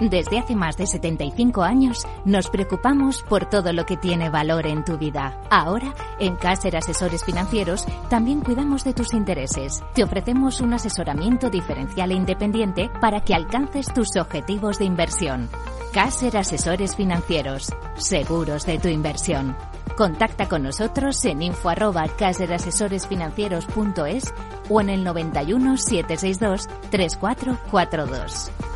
[0.00, 4.84] desde hace más de 75 años nos preocupamos por todo lo que tiene valor en
[4.84, 5.40] tu vida.
[5.50, 9.82] Ahora, en Caser Asesores Financieros, también cuidamos de tus intereses.
[9.94, 15.48] Te ofrecemos un asesoramiento diferencial e independiente para que alcances tus objetivos de inversión.
[15.92, 19.56] Caser Asesores Financieros, seguros de tu inversión.
[19.96, 24.34] Contacta con nosotros en info arroba caserasesoresfinancieros.es
[24.68, 28.75] o en el 91 762 3442.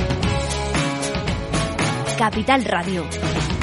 [2.17, 3.60] Capital Radio.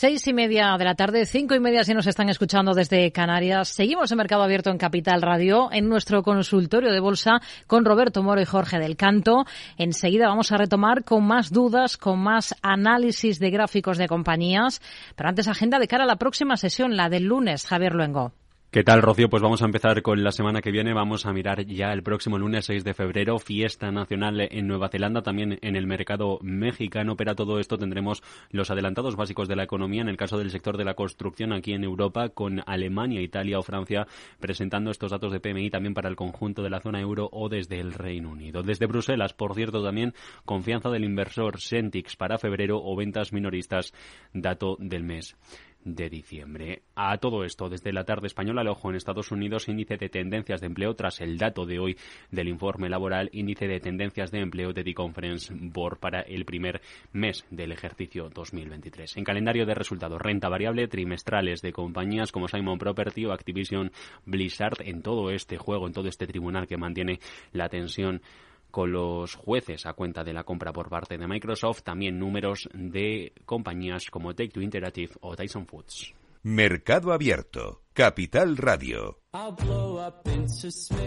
[0.00, 3.68] Seis y media de la tarde, cinco y media si nos están escuchando desde Canarias.
[3.68, 8.40] Seguimos en Mercado Abierto en Capital Radio, en nuestro consultorio de bolsa con Roberto Moro
[8.40, 9.44] y Jorge del Canto.
[9.76, 14.80] Enseguida vamos a retomar con más dudas, con más análisis de gráficos de compañías.
[15.16, 18.32] Pero antes, agenda de cara a la próxima sesión, la del lunes, Javier Luengo.
[18.72, 19.28] ¿Qué tal, Rocío?
[19.28, 20.94] Pues vamos a empezar con la semana que viene.
[20.94, 25.22] Vamos a mirar ya el próximo lunes 6 de febrero, fiesta nacional en Nueva Zelanda,
[25.22, 27.16] también en el mercado mexicano.
[27.16, 30.52] Pero a todo esto tendremos los adelantados básicos de la economía en el caso del
[30.52, 34.06] sector de la construcción aquí en Europa, con Alemania, Italia o Francia
[34.38, 37.80] presentando estos datos de PMI también para el conjunto de la zona euro o desde
[37.80, 38.62] el Reino Unido.
[38.62, 43.92] Desde Bruselas, por cierto, también confianza del inversor Centix para febrero o ventas minoristas,
[44.32, 45.36] dato del mes
[45.84, 46.82] de diciembre.
[46.94, 50.60] A todo esto, desde la tarde española, el ojo en Estados Unidos, índice de tendencias
[50.60, 51.96] de empleo tras el dato de hoy
[52.30, 56.80] del informe laboral, índice de tendencias de empleo de The Conference Board para el primer
[57.12, 59.16] mes del ejercicio 2023.
[59.16, 63.90] En calendario de resultados, renta variable trimestrales de compañías como Simon Property o Activision
[64.26, 67.20] Blizzard en todo este juego, en todo este tribunal que mantiene
[67.52, 68.22] la tensión
[68.70, 73.32] con los jueces a cuenta de la compra por parte de Microsoft, también números de
[73.44, 76.14] compañías como Take-Two Interactive o Tyson Foods.
[76.42, 79.18] Mercado Abierto, Capital Radio.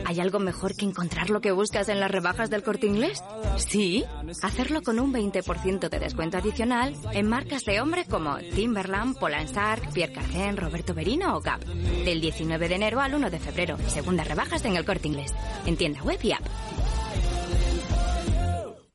[0.05, 3.23] ¿Hay algo mejor que encontrar lo que buscas en las rebajas del corte inglés?
[3.57, 4.05] Sí,
[4.43, 9.91] hacerlo con un 20% de descuento adicional en marcas de hombre como Timberland, Poland Stark,
[9.91, 11.65] Pierre Cardin, Roberto Berino o Gap.
[11.65, 15.33] Del 19 de enero al 1 de febrero, segundas rebajas en el corte inglés.
[15.65, 16.45] En tienda web y app.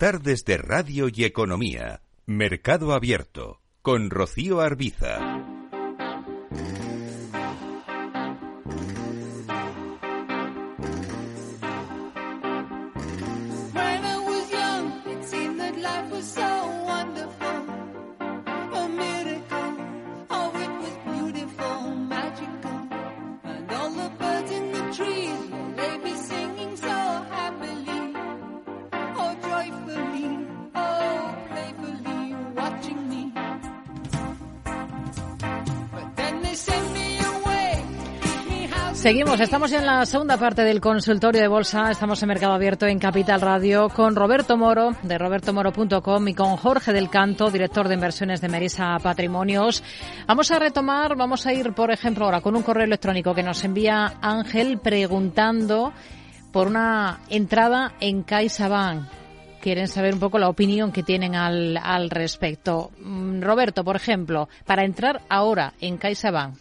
[0.00, 2.00] Tardes de Radio y Economía.
[2.24, 3.60] Mercado Abierto.
[3.82, 5.49] Con Rocío Arbiza.
[39.10, 41.90] Seguimos, estamos en la segunda parte del consultorio de bolsa.
[41.90, 46.92] Estamos en Mercado Abierto en Capital Radio con Roberto Moro de robertomoro.com y con Jorge
[46.92, 49.82] del Canto, director de inversiones de Merisa Patrimonios.
[50.28, 53.64] Vamos a retomar, vamos a ir, por ejemplo, ahora con un correo electrónico que nos
[53.64, 55.92] envía Ángel preguntando
[56.52, 59.08] por una entrada en CaixaBank.
[59.60, 62.92] Quieren saber un poco la opinión que tienen al, al respecto.
[63.00, 66.54] Mm, Roberto, por ejemplo, para entrar ahora en CaixaBank,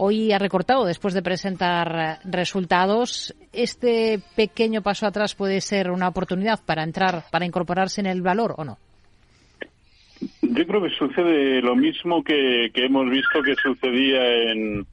[0.00, 3.34] Hoy ha recortado después de presentar resultados.
[3.52, 8.54] ¿Este pequeño paso atrás puede ser una oportunidad para entrar, para incorporarse en el valor
[8.58, 8.78] o no?
[10.40, 14.86] Yo creo que sucede lo mismo que, hemos visto que sucedía en,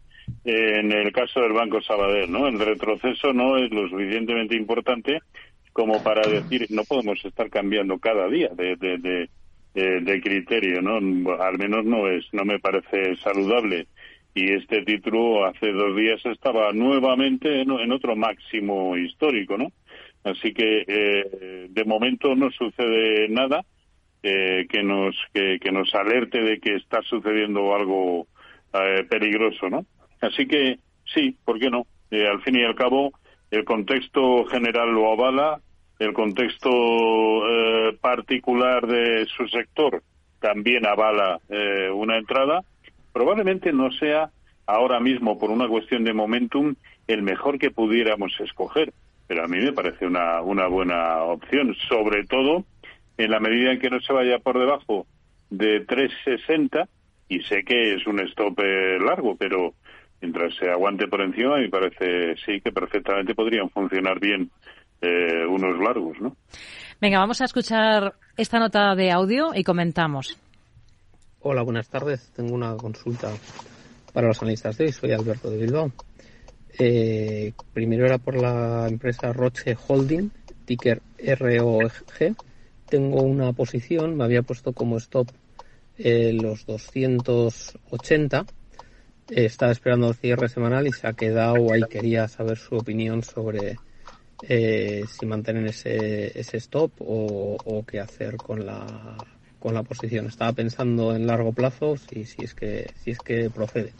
[0.43, 2.47] el caso del Banco Sabadell, ¿no?
[2.47, 5.19] El retroceso no es lo suficientemente importante
[5.71, 9.29] como para decir no podemos estar cambiando cada día de, de,
[10.01, 10.95] de criterio, ¿no?
[11.43, 13.85] Al menos no es, no me parece saludable
[14.35, 19.71] y este título hace dos días estaba nuevamente en, otro máximo histórico, ¿no?
[20.25, 23.63] Así que eh, de momento no sucede nada
[24.21, 28.27] eh, que nos que, nos alerte de que está sucediendo algo
[28.73, 29.85] eh, peligroso, ¿no?
[30.19, 31.87] Así que sí, ¿por qué no?
[32.11, 33.13] al fin y al cabo
[33.51, 35.59] el contexto general lo avala,
[35.99, 37.43] el contexto
[37.99, 40.01] particular de su sector
[40.39, 41.39] también avala
[41.93, 42.63] una entrada
[43.15, 44.29] probablemente no sea
[44.65, 46.75] ahora mismo, por una cuestión de momentum,
[47.07, 48.93] el mejor que pudiéramos escoger.
[49.27, 52.63] Pero a mí me parece una, una buena opción, sobre todo
[53.17, 55.07] en la medida en que no se vaya por debajo
[55.49, 56.87] de 360,
[57.29, 59.73] y sé que es un stop eh, largo, pero
[60.21, 64.51] mientras se aguante por encima, me parece sí que perfectamente podrían funcionar bien
[65.01, 66.35] eh, unos largos, ¿no?
[67.01, 70.37] Venga, vamos a escuchar esta nota de audio y comentamos.
[71.41, 72.31] Hola, buenas tardes.
[72.35, 73.29] Tengo una consulta
[74.15, 74.91] para los analistas de hoy.
[74.93, 75.91] Soy Alberto de Bilbao.
[76.79, 80.31] Eh, primero era por la empresa Roche Holding,
[80.63, 81.01] ticker
[81.37, 81.91] ROG.
[82.87, 85.27] Tengo una posición, me había puesto como stop
[85.97, 88.45] eh, los 280.
[89.31, 91.81] estaba esperando el cierre semanal y se ha quedado ahí.
[91.89, 93.75] Quería saber su opinión sobre
[94.43, 99.17] eh, si mantener ese, stop o, qué hacer con la,
[99.65, 100.27] con la posición.
[100.27, 103.93] Estaba pensando en largo plazo si, si, es, que, si es que procede.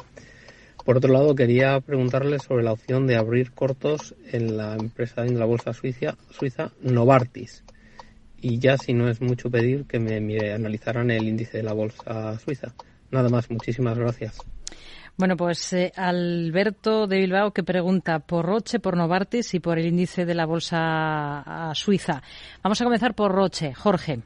[0.86, 5.40] Por otro lado, quería preguntarle sobre la opción de abrir cortos en la empresa en
[5.40, 7.64] la bolsa suiza, suiza Novartis.
[8.40, 10.18] Y ya, si no es mucho pedir, que me,
[10.54, 12.76] analizaran el índice de la bolsa suiza.
[13.10, 14.38] Nada más, muchísimas gracias.
[15.18, 19.88] Bueno, pues eh, Alberto de Bilbao que pregunta por Roche, por Novartis y por el
[19.88, 22.22] índice de la bolsa suiza.
[22.62, 23.74] Vamos a comenzar por Roche.
[23.74, 24.22] Jorge.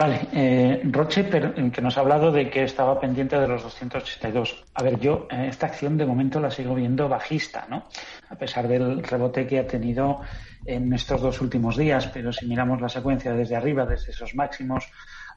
[0.00, 4.64] Vale, eh, Roche, pero, que nos ha hablado de que estaba pendiente de los 282.
[4.72, 7.84] A ver, yo eh, esta acción de momento la sigo viendo bajista, ¿no?
[8.30, 10.22] A pesar del rebote que ha tenido
[10.64, 14.90] en estos dos últimos días, pero si miramos la secuencia desde arriba, desde esos máximos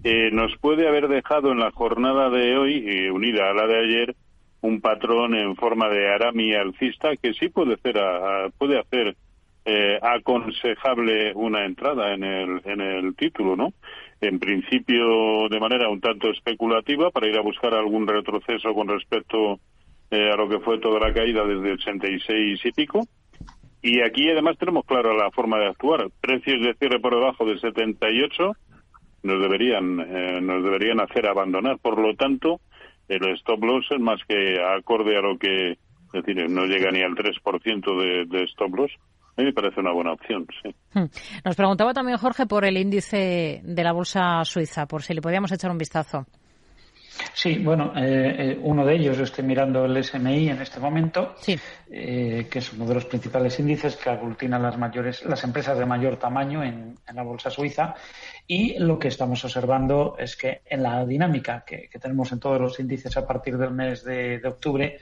[0.04, 4.14] eh, nos puede haber dejado en la jornada de hoy unida a la de ayer
[4.60, 7.96] un patrón en forma de arami alcista que sí puede hacer
[8.58, 9.16] puede hacer
[10.02, 13.74] aconsejable una entrada en el en el título no
[14.20, 19.60] en principio de manera un tanto especulativa para ir a buscar algún retroceso con respecto
[20.10, 23.06] eh, a lo que fue toda la caída desde 86 y pico.
[23.80, 26.08] Y aquí además tenemos clara la forma de actuar.
[26.20, 28.52] Precios de cierre por debajo de 78
[29.22, 31.78] nos deberían eh, nos deberían hacer abandonar.
[31.78, 32.60] Por lo tanto,
[33.08, 35.78] el stop loss es más que acorde a lo que
[36.12, 38.90] es decir, no llega ni al 3% de, de stop loss
[39.38, 40.74] a mí me parece una buena opción, sí.
[40.92, 41.04] Hmm.
[41.44, 45.52] Nos preguntaba también Jorge por el índice de la bolsa suiza, por si le podíamos
[45.52, 46.26] echar un vistazo.
[47.34, 51.36] Sí, bueno, eh, eh, uno de ellos, yo estoy mirando el SMI en este momento,
[51.46, 55.86] eh, que es uno de los principales índices que aglutina las mayores, las empresas de
[55.86, 57.94] mayor tamaño en, la bolsa suiza.
[58.46, 62.80] Y lo que estamos observando es que en la dinámica que, tenemos en todos los
[62.80, 64.98] índices a partir del mes de octubre,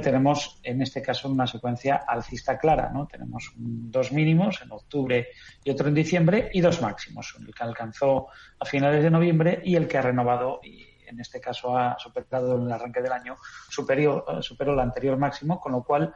[0.00, 3.06] tenemos en este caso una secuencia alcista clara, ¿no?
[3.06, 5.28] Tenemos dos mínimos en octubre
[5.64, 9.76] y otro en diciembre y dos máximos, el que alcanzó a finales de noviembre y
[9.76, 13.36] el que ha renovado y en este caso ha superado el arranque del año,
[13.68, 16.12] superior, eh, superó el anterior máximo, con lo cual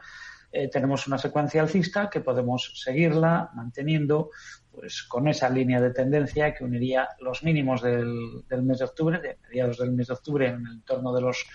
[0.51, 4.31] eh, tenemos una secuencia alcista que podemos seguirla manteniendo
[4.71, 9.37] pues con esa línea de tendencia que uniría los mínimos del, mes de octubre, de
[9.47, 11.45] mediados del mes de octubre en el entorno de los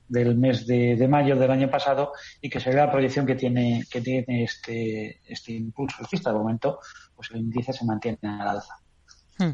[0.09, 2.11] del mes de, mayo del año pasado
[2.41, 6.33] y que sería la proyección que tiene, que tiene este, este impulso alcista.
[6.33, 6.81] De momento,
[7.15, 8.84] pues el índice se mantiene al alza.
[9.39, 9.53] Hmm.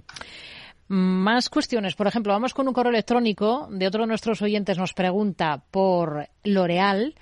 [0.89, 1.95] Más cuestiones.
[1.95, 4.77] Por ejemplo, vamos con un correo electrónico de otro de nuestros oyentes.
[4.77, 7.15] Nos pregunta por L'Oreal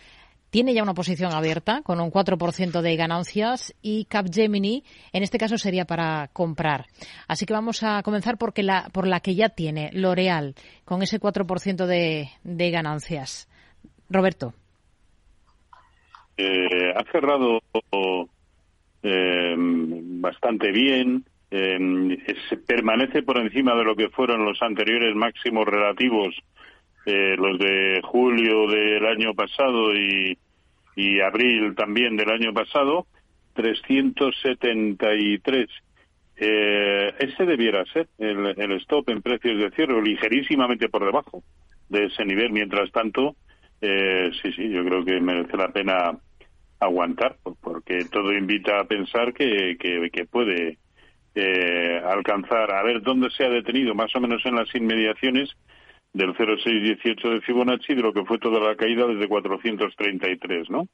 [0.51, 4.83] tiene ya una posición abierta con un 4% de ganancias y Capgemini
[5.13, 6.87] en este caso sería para comprar.
[7.27, 10.55] Así que vamos a comenzar porque la, por la que ya tiene L'Oreal
[10.85, 13.49] con ese 4% de, de ganancias.
[14.09, 14.55] Roberto.
[16.39, 17.59] Eh, ha cerrado
[19.03, 21.25] eh, bastante bien.
[22.67, 26.35] Permanece por encima de lo que fueron los anteriores máximos relativos,
[27.07, 30.37] eh, los de julio del año pasado y,
[30.97, 33.07] y abril también del año pasado,
[33.55, 35.69] 373.
[36.41, 41.43] Eh, ese debiera ser el, el stop en precios de cierre, ligerísimamente por debajo
[41.89, 42.53] de ese nivel.
[42.53, 43.35] Mientras tanto,
[43.81, 46.19] eh, sí, sí, yo creo que merece la pena
[46.81, 50.79] aguantar, porque todo invita a pensar que, que, puede
[51.41, 55.51] eh, alcanzar, a ver dónde se ha detenido, más o menos en las inmediaciones
[56.13, 60.89] del 0,618 de Fibonacci, de lo que fue toda la caída desde 433, ¿no?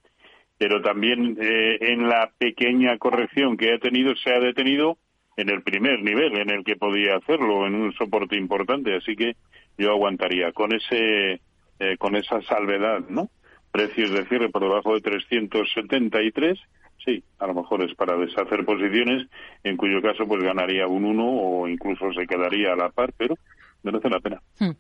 [0.59, 4.99] Pero también eh, en la pequeña corrección que ha tenido, se ha detenido
[5.37, 9.35] en el primer nivel en el que podía hacerlo, en un soporte importante, así que
[9.79, 11.41] yo aguantaría con ese
[11.81, 13.31] eh, con esa salvedad, ¿no?
[13.73, 16.57] Precios de cierre por debajo de 373,
[17.05, 19.29] sí, a lo mejor es para deshacer posiciones,
[19.63, 23.37] en cuyo caso pues ganaría un 1 o incluso se quedaría a la par, pero
[23.83, 24.41] merece la pena.
[24.59, 24.73] Hmm.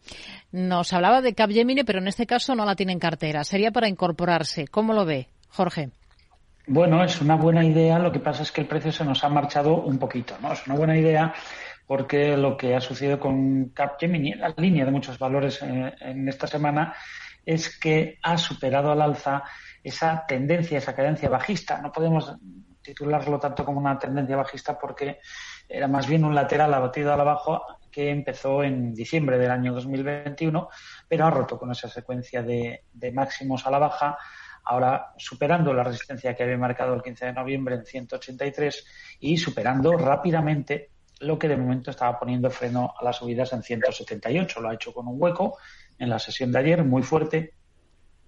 [0.53, 3.45] Nos hablaba de Capgemini, pero en este caso no la tiene en cartera.
[3.45, 4.67] Sería para incorporarse.
[4.69, 5.91] ¿Cómo lo ve, Jorge?
[6.67, 7.99] Bueno, es una buena idea.
[7.99, 10.53] Lo que pasa es que el precio se nos ha marchado un poquito, ¿no?
[10.53, 11.35] Es una buena idea
[11.87, 16.47] porque lo que ha sucedido con Capgemini, la línea de muchos valores eh, en, esta
[16.47, 16.95] semana,
[17.45, 19.43] es que ha superado al alza
[19.85, 21.81] esa tendencia, esa cadencia bajista.
[21.81, 22.35] No podemos
[22.83, 25.21] titularlo tanto como una tendencia bajista porque
[25.69, 30.69] era más bien un lateral abatido al abajo que empezó en diciembre del año 2021,
[31.07, 34.19] pero ha roto con esa secuencia de, de máximos a la baja,
[34.65, 38.87] ahora superando la resistencia que había marcado el 15 de noviembre en 183
[39.21, 44.61] y superando rápidamente lo que de momento estaba poniendo freno a las subidas en 178.
[44.61, 45.59] Lo ha hecho con un hueco
[45.99, 47.55] en la sesión de ayer, muy fuerte,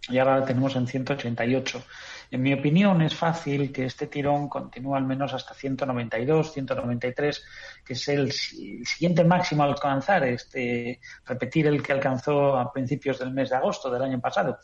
[0.09, 1.83] y ahora lo tenemos en 188.
[2.31, 7.45] En mi opinión, es fácil que este tirón continúe al menos hasta 192, 193,
[7.85, 13.31] que es el, siguiente máximo a alcanzar, este, repetir el que alcanzó a principios del
[13.31, 14.59] mes de agosto del año pasado.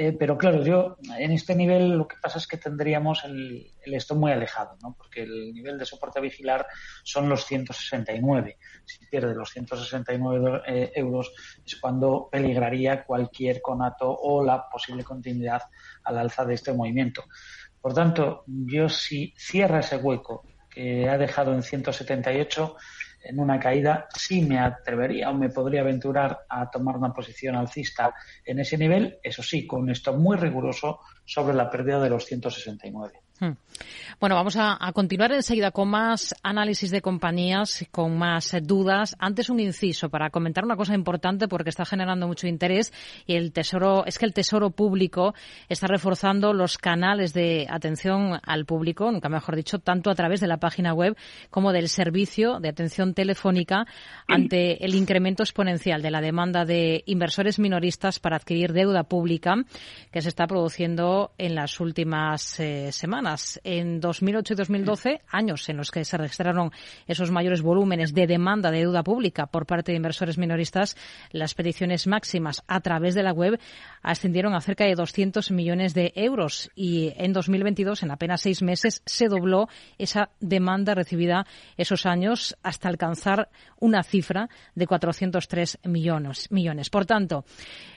[0.00, 3.94] Eh, pero claro, yo en este nivel lo que pasa es que tendríamos el, el
[3.94, 4.94] stop muy alejado, ¿no?
[4.96, 6.68] porque el nivel de soporte a vigilar
[7.02, 8.58] son los 169.
[8.84, 11.32] Si pierde los 169 eh, euros
[11.66, 15.62] es cuando peligraría cualquier conato o la posible continuidad
[16.04, 17.24] al alza de este movimiento.
[17.80, 22.76] Por tanto, yo si cierra ese hueco que ha dejado en 178,
[23.22, 28.14] en una caída, sí me atrevería o me podría aventurar a tomar una posición alcista
[28.44, 33.27] en ese nivel, eso sí, con esto muy riguroso sobre la pérdida de los 169.
[33.40, 33.52] Hmm.
[34.18, 39.14] Bueno, vamos a, continuar enseguida con más análisis de compañías, con más dudas.
[39.20, 42.92] Antes un inciso para comentar una cosa importante porque está generando mucho interés
[43.26, 45.34] y el tesoro es que el tesoro público
[45.68, 50.48] está reforzando los canales de atención al público, nunca mejor dicho, tanto a través de
[50.48, 51.16] la página web
[51.50, 53.86] como del servicio de atención telefónica
[54.26, 59.54] ante el incremento exponencial de la demanda de inversores minoristas para adquirir deuda pública
[60.10, 63.27] que se está produciendo en las últimas eh, semanas
[63.64, 66.70] en 2008 y 2012, años en los que se registraron
[67.06, 70.96] esos mayores volúmenes de demanda de deuda pública por parte de inversores minoristas,
[71.30, 73.60] las peticiones máximas a través de la web
[74.02, 79.02] ascendieron a cerca de 200 millones de euros y en 2022, en apenas seis meses,
[79.04, 79.68] se dobló
[79.98, 83.48] esa demanda recibida esos años hasta alcanzar
[83.78, 86.50] una cifra de 403 millones.
[86.50, 86.90] millones.
[86.90, 87.44] Por tanto,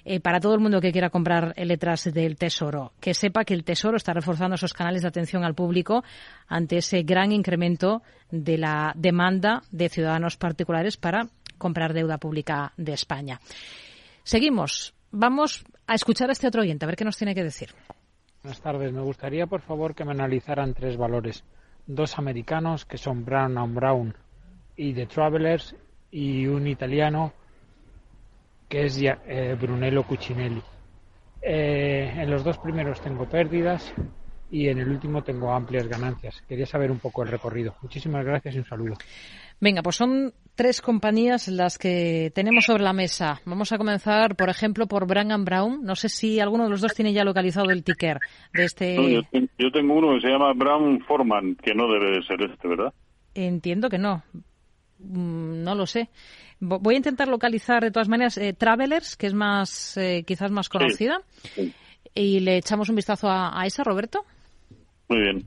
[0.04, 3.64] eh, para todo el mundo que quiera comprar letras del Tesoro, que sepa que el
[3.64, 6.04] Tesoro está reforzando esos canales de atención al público
[6.48, 8.02] ante ese gran incremento
[8.32, 13.40] de la demanda de ciudadanos particulares para comprar deuda pública de España.
[14.24, 14.94] Seguimos.
[15.12, 17.70] Vamos a escuchar a este otro oyente, a ver qué nos tiene que decir.
[18.44, 18.92] Buenas tardes.
[18.92, 21.44] Me gustaría, por favor, que me analizaran tres valores.
[21.86, 24.16] Dos americanos, que son Brown Brown
[24.78, 25.76] y The Travelers,
[26.10, 27.34] y un italiano,
[28.70, 30.64] que es eh, Brunello Cucinelli.
[31.42, 33.94] Eh, en los dos primeros tengo pérdidas
[34.52, 36.44] y en el último tengo amplias ganancias.
[36.48, 37.76] Quería saber un poco el recorrido.
[37.82, 38.96] Muchísimas gracias y un saludo.
[39.62, 43.40] Venga, pues son tres compañías las que tenemos sobre la mesa.
[43.46, 45.84] Vamos a comenzar, por ejemplo, por Brown Brown.
[45.84, 48.20] No sé si alguno de los dos tiene ya localizado el ticker
[48.54, 48.96] de este.
[49.58, 52.94] yo, tengo uno que se llama Brown Foreman, que no debe de ser este, ¿verdad?
[53.34, 54.24] Entiendo que no.
[55.00, 56.10] Mm, no lo sé.
[56.60, 60.70] Voy a intentar localizar de todas maneras eh, Travelers, que es más, eh, quizás más
[60.70, 61.22] conocida.
[62.14, 64.26] Y le echamos un vistazo a, esa, Roberto.
[65.12, 65.44] Muy bien.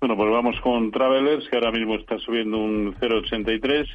[0.00, 3.86] Bueno, pues vamos con Travelers, que ahora mismo está subiendo un 0,83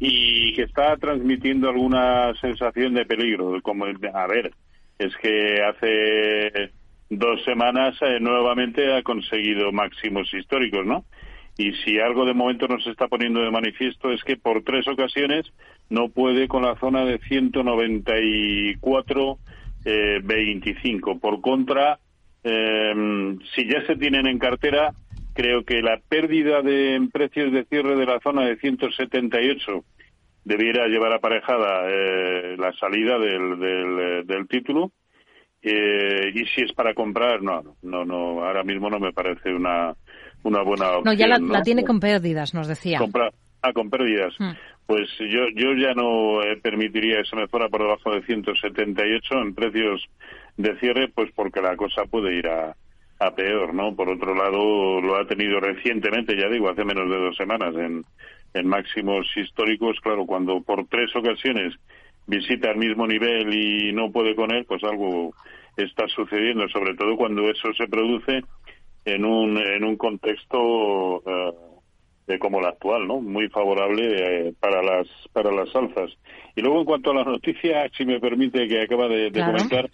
[0.00, 3.62] y que está transmitiendo alguna sensación de peligro.
[3.62, 4.50] Como, a ver,
[4.98, 6.72] es que hace
[7.10, 11.04] dos semanas eh, nuevamente ha conseguido máximos históricos, ¿no?
[11.56, 15.46] y si algo de momento nos está poniendo de manifiesto es que por tres ocasiones
[15.88, 19.38] no puede con la zona de 194
[19.84, 21.20] eh, 25.
[21.20, 22.00] Por contra,
[22.44, 24.92] eh, si ya se tienen en cartera,
[25.34, 29.84] creo que la pérdida de precios de cierre de la zona de 178
[30.44, 34.92] debiera llevar aparejada eh, la salida del, del, del título.
[35.62, 39.94] Eh, y si es para comprar, no, no, no, ahora mismo no me parece una,
[40.42, 41.04] una buena opción.
[41.04, 42.98] No, ya la, la tiene con pérdidas, nos decía.
[42.98, 43.32] Comprar,
[43.62, 44.34] ah, con pérdidas.
[44.38, 44.50] Mm.
[44.86, 49.34] Pues yo, yo ya no eh, permitiría que se me fuera por debajo de 178
[49.40, 50.06] en precios
[50.56, 52.76] de cierre, pues porque la cosa puede ir a,
[53.18, 53.94] a peor, ¿no?
[53.94, 58.04] Por otro lado, lo ha tenido recientemente, ya digo, hace menos de dos semanas, en,
[58.54, 59.98] en máximos históricos.
[60.00, 61.74] Claro, cuando por tres ocasiones
[62.26, 65.34] visita el mismo nivel y no puede con él, pues algo
[65.76, 68.42] está sucediendo, sobre todo cuando eso se produce
[69.04, 71.52] en un, en un contexto eh,
[72.26, 73.20] de como el actual, ¿no?
[73.20, 76.10] Muy favorable eh, para las para las alzas.
[76.56, 79.52] Y luego en cuanto a la noticia, si me permite que acaba de, de Claro.
[79.52, 79.90] comentar,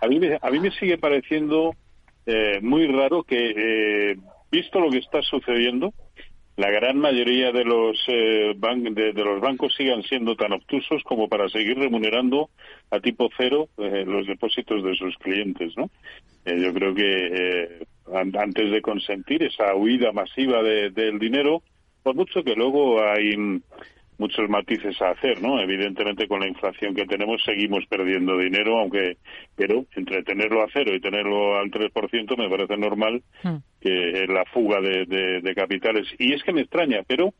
[0.00, 1.74] a mí me, a mí me sigue pareciendo
[2.26, 4.16] eh, muy raro que, eh,
[4.50, 5.92] visto lo que está sucediendo,
[6.56, 11.02] la gran mayoría de los eh, ban- de, de los bancos sigan siendo tan obtusos
[11.04, 12.50] como para seguir remunerando
[12.90, 15.88] a tipo cero eh, los depósitos de sus clientes, ¿no?
[16.44, 21.62] Eh, yo creo que eh, an- antes de consentir esa huida masiva de- del dinero,
[22.02, 23.36] por mucho que luego hay
[24.18, 25.60] muchos matices a hacer, ¿no?
[25.60, 29.16] Evidentemente con la inflación que tenemos seguimos perdiendo dinero, aunque
[29.56, 33.22] pero entre tenerlo a cero y tenerlo al 3% me parece normal
[33.80, 36.06] que la fuga de, de- de capitales.
[36.18, 37.32] Y es que me extraña, pero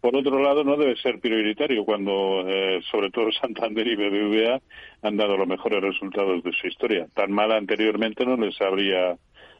[0.00, 4.60] por otro lado no debe ser prioritario cuando eh, sobre todo Santander y BBVA
[5.02, 7.06] han dado los mejores resultados de su historia.
[7.14, 9.16] Tan mal anteriormente no les habría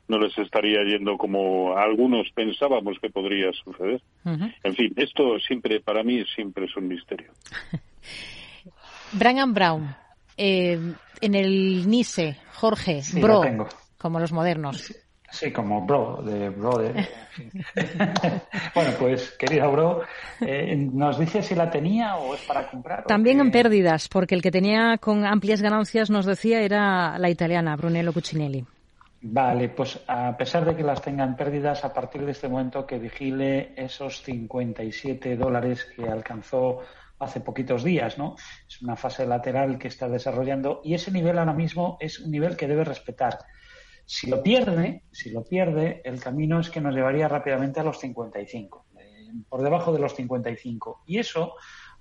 [0.08, 4.02] no les estaría yendo como algunos pensábamos que podría suceder.
[4.24, 7.32] En fin, esto siempre para mí siempre es un misterio.
[9.12, 9.94] Brian Brown,
[10.36, 10.78] eh,
[11.20, 13.68] en el Nice, Jorge, Sí, Bro, lo tengo.
[13.98, 14.92] como los modernos.
[15.30, 16.96] Sí, como bro, de brother.
[16.96, 17.50] en fin.
[18.74, 20.02] bueno, pues, querido bro,
[20.40, 23.04] eh, ¿nos dice si la tenía o es para comprar?
[23.06, 27.74] También en pérdidas, porque el que tenía con amplias ganancias, nos decía, era la italiana,
[27.74, 28.64] Brunello Cucinelli.
[29.26, 32.98] Vale, pues a pesar de que las tengan pérdidas, a partir de este momento que
[32.98, 36.80] vigile esos 57 dólares que alcanzó
[37.18, 38.36] hace poquitos días, ¿no?
[38.68, 42.54] Es una fase lateral que está desarrollando y ese nivel ahora mismo es un nivel
[42.54, 43.38] que debe respetar.
[44.04, 47.98] Si lo pierde, si lo pierde, el camino es que nos llevaría rápidamente a los
[48.00, 51.04] 55, eh, por debajo de los 55.
[51.06, 51.54] Y eso,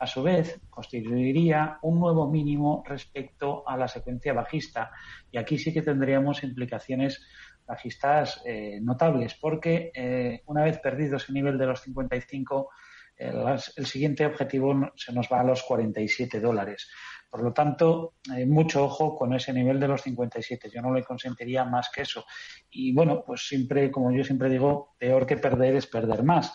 [0.04, 4.91] a su vez, constituiría un nuevo mínimo respecto a la secuencia bajista.
[5.32, 7.26] Y aquí sí que tendríamos implicaciones
[7.66, 12.70] bajistas eh, notables, porque eh, una vez perdido ese nivel de los 55,
[13.18, 13.32] eh,
[13.78, 16.91] el siguiente objetivo se nos va a los 47 dólares.
[17.30, 20.70] Por lo tanto, mucho ojo con ese nivel de los 57.
[20.70, 22.26] Yo no le consentiría más que eso.
[22.70, 26.54] Y bueno, pues siempre, como yo siempre digo, peor que perder es perder más.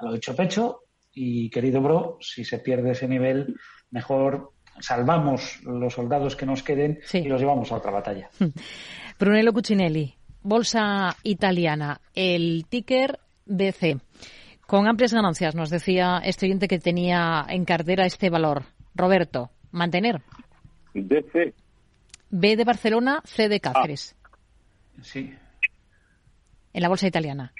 [0.00, 3.56] A lo hecho pecho y querido bro, si se pierde ese nivel,
[3.90, 8.30] mejor salvamos los soldados que nos queden y los llevamos a otra batalla.
[9.18, 13.98] Brunello Cucinelli, bolsa italiana, el ticker BC.
[14.66, 18.62] Con amplias ganancias, nos decía este oyente que tenía en cartera este valor.
[18.94, 20.22] Roberto, mantener.
[20.94, 21.54] DC,
[22.30, 24.16] B de Barcelona, C de Cáceres.
[25.02, 25.34] Sí.
[26.72, 27.52] En la bolsa italiana.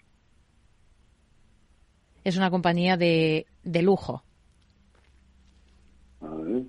[2.25, 4.23] Es una compañía de, de lujo.
[6.23, 6.63] a ver.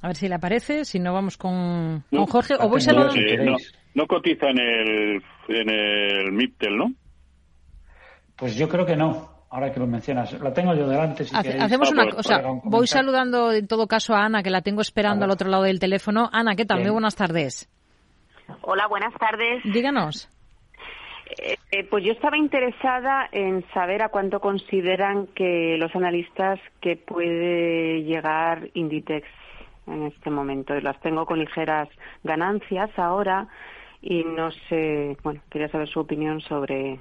[0.00, 2.54] A ver si le aparece, si no vamos con, No, con Jorge.
[2.54, 3.56] O voy no, sí, no,
[3.94, 6.92] no cotiza en el, en el MIPTEL, ¿no?
[8.36, 10.32] Pues yo creo que no, ahora que lo mencionas.
[10.40, 11.24] La tengo yo delante.
[11.24, 11.64] Si Hace- queréis.
[11.64, 12.48] hacemos Ah, una pues, cosa.
[12.48, 15.64] Un Voy saludando en todo caso a Ana, que la tengo esperando al otro lado
[15.64, 16.30] del teléfono.
[16.32, 16.78] Ana, ¿qué tal?
[16.78, 16.88] Bien.
[16.90, 17.68] Muy buenas tardes.
[18.62, 19.62] Hola, buenas tardes.
[19.64, 20.28] Díganos.
[21.36, 26.96] Eh, eh, pues yo estaba interesada en saber a cuánto consideran que los analistas que
[26.96, 29.26] puede llegar Inditex
[29.86, 30.76] en este momento.
[30.76, 31.88] Y las tengo con ligeras
[32.24, 33.48] ganancias ahora
[34.00, 37.00] y no sé, bueno, quería saber su opinión sobre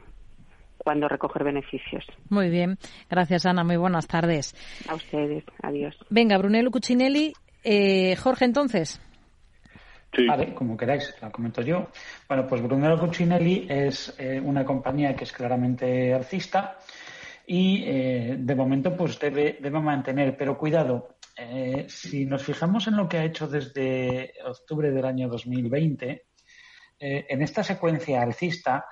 [0.77, 2.05] cuándo recoger beneficios.
[2.29, 2.77] Muy bien.
[3.09, 3.63] Gracias, Ana.
[3.63, 4.55] Muy buenas tardes.
[4.89, 5.95] A ustedes, adiós.
[6.09, 7.33] Venga, Brunello Cucinelli.
[7.63, 9.01] Eh, Jorge, entonces.
[10.25, 11.87] Vale, como queráis, la comento yo.
[12.27, 16.77] Bueno, pues Brunello Cucinelli es eh, una compañía que es claramente alcista
[17.49, 22.97] y eh, de momento pues debe, debe mantener, pero cuidado, eh, si nos fijamos en
[22.97, 26.25] lo que ha hecho desde octubre del año 2020,
[26.99, 28.85] eh, en esta secuencia alcista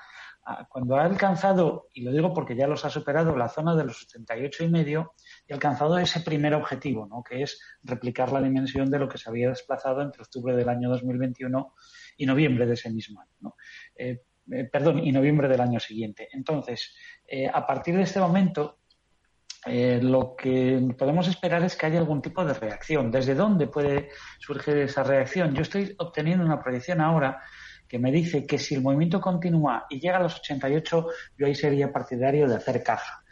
[0.69, 4.03] cuando ha alcanzado, y lo digo porque ya los ha superado, la zona de los
[4.03, 5.13] 88 y medio,
[5.48, 7.24] y alcanzado ese primer objetivo, ¿no?
[7.24, 10.89] que es replicar la dimensión de lo que se había desplazado entre octubre del año
[10.89, 11.74] 2021
[12.18, 13.56] y noviembre de ese mismo año.
[13.96, 14.22] Eh,
[14.52, 16.28] eh, perdón, y noviembre del año siguiente.
[16.32, 16.93] Entonces,
[17.28, 18.80] eh, a partir de este momento,
[19.68, 23.10] lo que podemos esperar es que haya algún tipo de reacción.
[23.10, 25.56] ¿Desde dónde puede surgir esa reacción?
[25.56, 27.41] Yo estoy obteniendo una proyección ahora
[27.88, 31.56] que me dice que si el movimiento continúa y llega a los 88, yo ahí
[31.56, 33.24] sería partidario de hacer caja.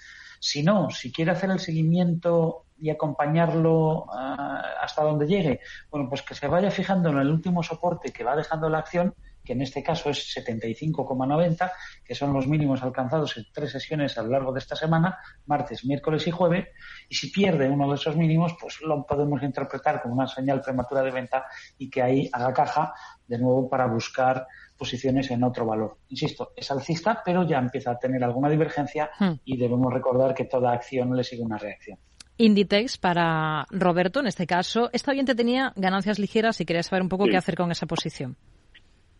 [0.43, 6.21] Si no, si quiere hacer el seguimiento y acompañarlo ah, hasta donde llegue, bueno, pues
[6.21, 9.61] que se vaya fijando en el último soporte que va dejando la acción que en
[9.61, 11.71] este caso es 75,90,
[12.03, 15.85] que son los mínimos alcanzados en tres sesiones a lo largo de esta semana, martes,
[15.85, 16.67] miércoles y jueves,
[17.09, 21.01] y si pierde uno de esos mínimos, pues lo podemos interpretar como una señal prematura
[21.01, 21.45] de venta
[21.77, 22.93] y que ahí haga caja
[23.27, 24.47] de nuevo para buscar
[24.83, 25.95] posiciones en otro valor.
[26.09, 29.31] Insisto, es alcista, pero ya empieza a tener alguna divergencia hmm.
[29.45, 31.97] y debemos recordar que toda acción le sigue una reacción.
[32.37, 37.07] Inditex para Roberto, en este caso, esta oyente tenía ganancias ligeras y quería saber un
[37.07, 38.35] poco qué hacer con esa posición.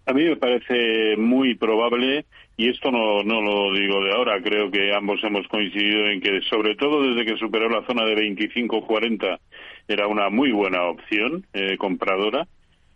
[0.06, 2.26] A mí me parece muy probable,
[2.58, 6.42] y esto no, no lo digo de ahora, creo que ambos hemos coincidido en que,
[6.50, 9.40] sobre todo desde que superó la zona de 25-40,
[9.88, 12.48] era una muy buena opción eh, compradora,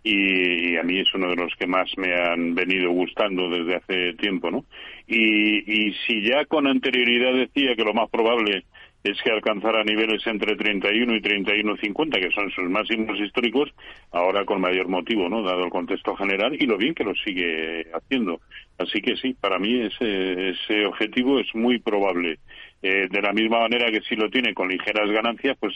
[0.03, 4.13] y, a mí es uno de los que más me han venido gustando desde hace
[4.13, 4.65] tiempo, ¿no?
[5.07, 8.63] Y, si ya con anterioridad decía que lo más probable
[9.03, 13.69] es que alcanzara niveles entre 31 y 31.50, que son sus máximos históricos,
[14.11, 15.43] ahora con mayor motivo, ¿no?
[15.43, 18.41] Dado el contexto general y lo bien que lo sigue haciendo.
[18.77, 22.39] Así que sí, para mí ese, ese objetivo es muy probable.
[22.81, 25.73] Eh, de la misma manera que si lo tiene con ligeras ganancias, pues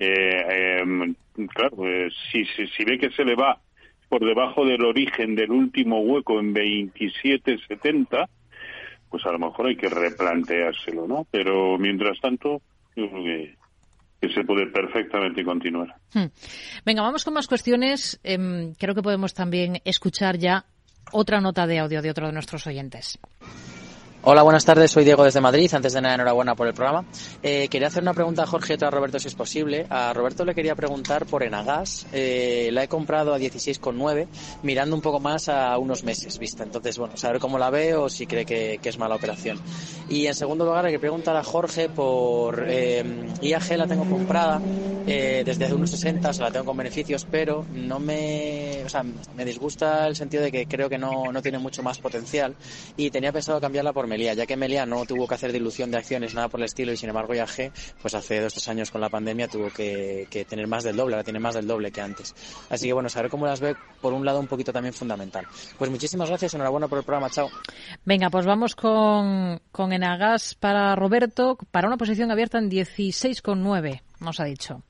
[0.00, 1.14] eh, em,
[1.46, 3.60] claro, eh, si, si, si ve que se le va
[4.08, 8.28] por debajo del origen del último hueco en 27.70,
[9.08, 11.26] pues a lo mejor hay que replanteárselo, ¿no?
[11.30, 12.60] Pero mientras tanto,
[12.96, 13.54] yo creo que,
[14.34, 15.94] se puede perfectamente continuar.
[16.12, 16.26] Hmm.
[16.84, 18.20] Venga, vamos con más cuestiones.
[18.22, 20.66] Em, creo que podemos también escuchar ya
[21.12, 23.18] otra nota de audio de otro de nuestros oyentes.
[24.22, 24.90] Hola, buenas tardes.
[24.90, 25.72] Soy Diego desde Madrid.
[25.72, 27.06] Antes de nada, enhorabuena por el programa.
[27.42, 29.86] Eh, quería hacer una pregunta a Jorge y otra a Roberto, si es posible.
[29.88, 32.06] A Roberto le quería preguntar por Enagas.
[32.12, 34.28] Eh, la he comprado a 16,9,
[34.62, 36.62] mirando un poco más a unos meses vista.
[36.64, 39.58] Entonces, bueno, saber cómo la veo o si cree que, es mala operación.
[40.10, 43.02] Y en segundo lugar, hay que preguntar a Jorge por eh,
[43.40, 44.60] IAG, la tengo comprada
[45.06, 48.88] eh, desde hace unos 60, o sea, la tengo con beneficios, pero no me, o
[48.88, 49.02] sea,
[49.34, 52.54] me disgusta el sentido de que creo que no, no tiene mucho más potencial
[52.96, 55.98] y tenía pensado cambiarla por Melia, ya que Melia no tuvo que hacer dilución de
[55.98, 59.00] acciones, nada por el estilo, y sin embargo IAG, pues hace dos tres años con
[59.00, 62.34] la pandemia tuvo que, tener más del doble, ahora tiene más del doble que antes.
[62.68, 65.46] Así que bueno, saber cómo las ve, por un lado, un poquito también fundamental.
[65.78, 67.48] Pues muchísimas gracias, enhorabuena por el programa, chao.
[68.04, 74.40] Venga, pues vamos con, con Enagas para Roberto, para una posición abierta en 16,9, nos
[74.40, 74.82] ha dicho.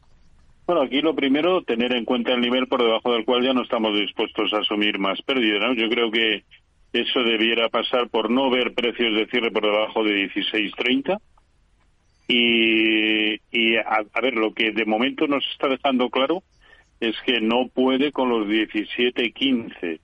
[0.71, 3.63] Bueno, aquí lo primero, tener en cuenta el nivel por debajo del cual ya no
[3.63, 5.61] estamos dispuestos a asumir más pérdidas.
[5.61, 5.75] ¿no?
[5.75, 6.45] Yo creo que
[6.93, 11.21] eso debiera pasar por no ver precios de cierre por debajo de 16.30.
[12.29, 16.43] Y, y a, ver, lo que de momento nos está dejando claro
[17.01, 20.01] es que no puede con los 17.15.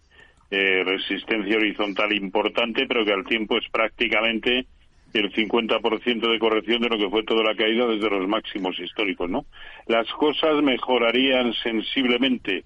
[0.49, 4.67] Eh, resistencia horizontal importante, pero que al tiempo es prácticamente
[5.13, 9.29] el 50% de corrección de lo que fue toda la caída desde los máximos históricos,
[9.29, 9.47] ¿no?
[9.87, 12.65] Las cosas mejorarían sensiblemente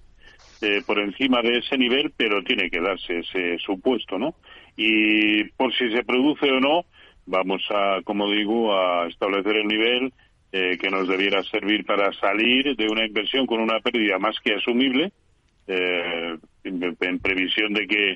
[0.61, 4.35] eh, por encima de ese nivel, pero tiene que darse ese supuesto, ¿no?
[4.77, 6.85] Y por si se produce o no,
[7.25, 10.13] vamos a, como digo, a establecer el nivel
[10.51, 14.53] eh, que nos debiera servir para salir de una inversión con una pérdida más que
[14.53, 15.11] asumible,
[15.65, 18.15] eh, en, previsión de que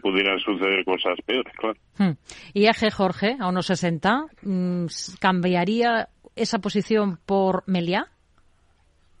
[0.00, 1.76] pudieran suceder cosas peores, claro.
[1.98, 2.12] Hmm.
[2.54, 4.86] IAG Jorge, a unos 60, mm,
[5.18, 8.11] ¿cambiaría esa posición por Melia?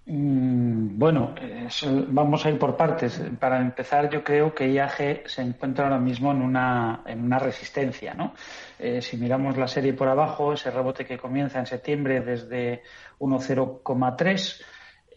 [0.04, 1.34] Mm, bueno,
[2.08, 3.22] vamos a ir por partes.
[3.38, 8.14] Para empezar, yo creo que IAG se encuentra ahora mismo en una, en una resistencia.
[8.14, 8.34] ¿no?
[8.78, 12.82] Eh, si miramos la serie por abajo, ese rebote que comienza en septiembre desde
[13.20, 14.64] 1,0,3,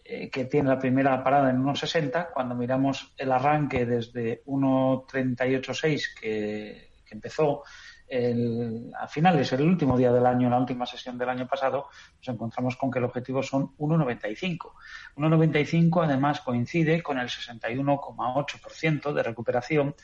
[0.04, 6.90] eh, que tiene la primera parada en 1,60, cuando miramos el arranque desde 1,386 que,
[7.04, 7.64] que empezó
[8.08, 11.88] el, a finales, el último día del año, la última sesión del año pasado,
[12.18, 14.72] nos encontramos con que el objetivo son 1,95.
[15.16, 19.94] 1,95 además coincide con el 61,8% de recuperación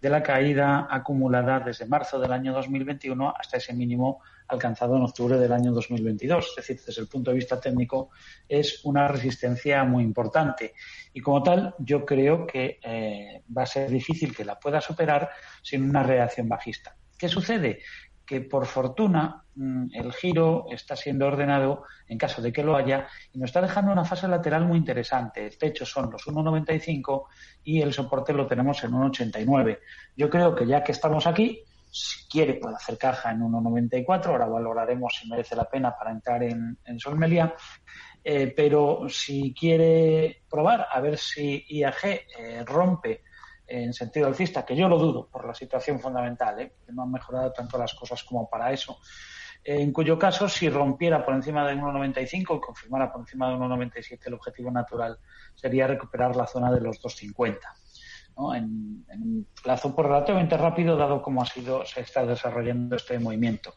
[0.00, 5.38] de la caída acumulada desde marzo del año 2021 hasta ese mínimo alcanzado en octubre
[5.38, 6.48] del año 2022.
[6.50, 8.10] Es decir, desde el punto de vista técnico
[8.48, 10.74] es una resistencia muy importante
[11.12, 15.30] y como tal yo creo que eh, va a ser difícil que la pueda superar
[15.62, 16.94] sin una reacción bajista.
[17.18, 17.80] ¿Qué sucede?
[18.24, 23.06] Que por fortuna mm, el giro está siendo ordenado en caso de que lo haya
[23.32, 25.46] y nos está dejando una fase lateral muy interesante.
[25.46, 27.24] El techo son los 1,95
[27.64, 29.78] y el soporte lo tenemos en 1,89.
[30.16, 34.26] Yo creo que ya que estamos aquí, si quiere puede hacer caja en 1,94.
[34.26, 37.54] Ahora valoraremos si merece la pena para entrar en, Solmelia.
[38.22, 43.22] Eh, pero si quiere probar a ver si IAG eh, rompe
[43.66, 46.72] en sentido alcista, que yo lo dudo por la situación fundamental, ¿eh?
[46.84, 48.98] que no han mejorado tanto las cosas como para eso,
[49.68, 54.20] en cuyo caso, si rompiera por encima de 1,95 y confirmara por encima de 1,97,
[54.26, 55.18] el objetivo natural
[55.56, 57.58] sería recuperar la zona de los 2,50.
[58.36, 58.54] ¿no?
[58.54, 63.18] En, en, un plazo por relativamente rápido, dado cómo ha sido, se está desarrollando este
[63.18, 63.74] movimiento.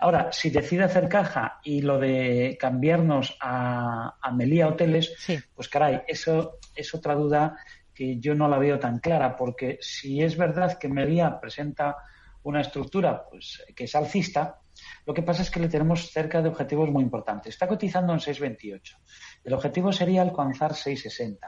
[0.00, 5.38] Ahora, si decide hacer caja y lo de cambiarnos a, a Melía Hoteles, sí.
[5.54, 7.56] pues caray, eso es otra duda
[7.94, 11.96] que yo no la veo tan clara, porque si es verdad que Melía presenta
[12.44, 14.58] una estructura pues, que es alcista,
[15.04, 17.54] lo que pasa es que le tenemos cerca de objetivos muy importantes.
[17.54, 18.96] Está cotizando en 6,28.
[19.44, 21.38] El objetivo sería alcanzar 6,60.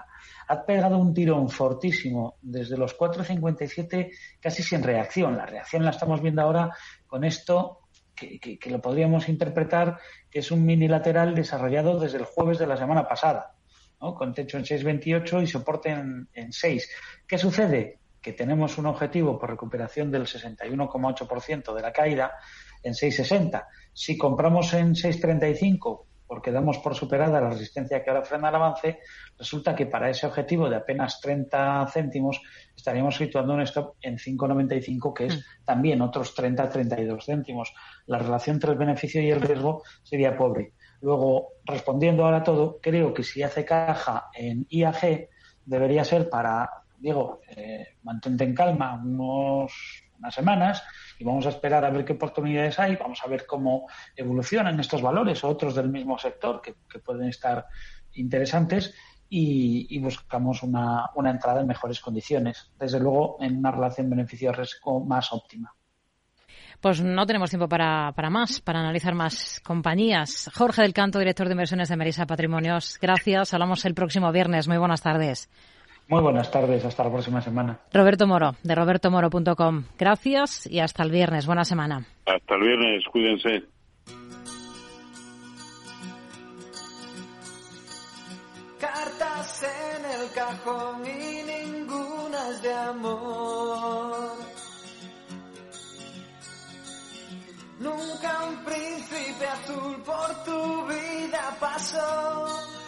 [0.49, 5.37] Ha pegado un tirón fortísimo desde los 4,57 casi sin reacción.
[5.37, 6.71] La reacción la estamos viendo ahora
[7.07, 7.81] con esto
[8.15, 9.99] que, que, que, lo podríamos interpretar
[10.31, 13.54] que es un mini lateral desarrollado desde el jueves de la semana pasada,
[14.05, 14.15] ¿no?
[14.15, 16.91] con techo en 6,28 y soporte en, en 6.
[17.27, 17.99] ¿Qué sucede?
[18.21, 22.33] Que tenemos un objetivo por recuperación del 61,8% de la caída
[22.83, 23.65] en 6,60.
[23.93, 28.99] Si compramos en 6,35 porque damos por superada la resistencia que ahora frena el avance,
[29.39, 32.41] resulta que para ese objetivo de apenas 30 céntimos
[32.75, 35.65] estaríamos situando un stop en 5,95, que es mm.
[35.65, 37.75] también otros 30-32 céntimos.
[38.07, 40.73] La relación entre el beneficio y el riesgo sería pobre.
[41.05, 45.29] Luego, respondiendo ahora todo, creo que si hace caja en IAG,
[45.67, 46.67] debería ser para,
[46.99, 50.83] digo, eh, mantente en calma unos, unas semanas,
[51.19, 53.87] y vamos a esperar a ver qué oportunidades hay, vamos a ver cómo
[54.17, 57.67] evolucionan estos valores o otros del mismo sector que, que pueden estar
[58.15, 58.95] interesantes
[59.29, 65.05] y, y buscamos una, una, entrada en mejores condiciones, desde luego en una relación beneficio-riesgo
[65.05, 65.77] más óptima.
[66.85, 70.51] Pues no tenemos tiempo para, para, más, para analizar más compañías.
[70.55, 73.55] Jorge del Canto, director de inversiones de Merisa Patrimonios, gracias.
[73.55, 74.69] Hablamos el próximo viernes.
[74.69, 75.49] Muy buenas tardes.
[76.09, 77.81] Muy buenas tardes, hasta la próxima semana.
[77.91, 79.85] Roberto Moro, de robertomoro.com.
[79.99, 81.47] Gracias y hasta el viernes.
[81.47, 82.05] Buena semana.
[82.27, 83.65] Hasta el viernes, cuídense.
[88.79, 94.14] Cartas en el cajón y ninguna es de amor.
[98.25, 102.84] Un príncipe azul por tu vida pasó.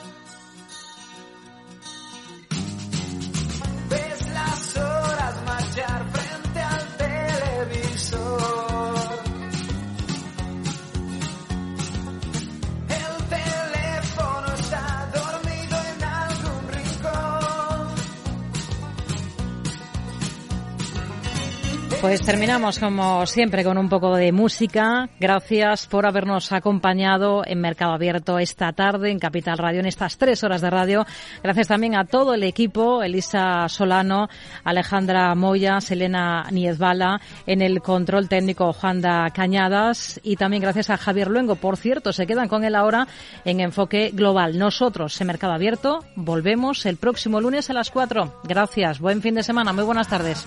[22.00, 25.08] Pues terminamos como siempre con un poco de música.
[25.18, 30.44] Gracias por habernos acompañado en Mercado Abierto esta tarde en Capital Radio, en estas tres
[30.44, 31.06] horas de radio.
[31.42, 34.28] Gracias también a todo el equipo, Elisa Solano,
[34.62, 41.28] Alejandra Moya, Selena Niezbala, en el control técnico Juanda Cañadas y también gracias a Javier
[41.28, 41.56] Luengo.
[41.56, 43.08] Por cierto, se quedan con él ahora
[43.44, 44.58] en Enfoque Global.
[44.58, 48.40] Nosotros en Mercado Abierto volvemos el próximo lunes a las cuatro.
[48.44, 50.46] Gracias, buen fin de semana, muy buenas tardes.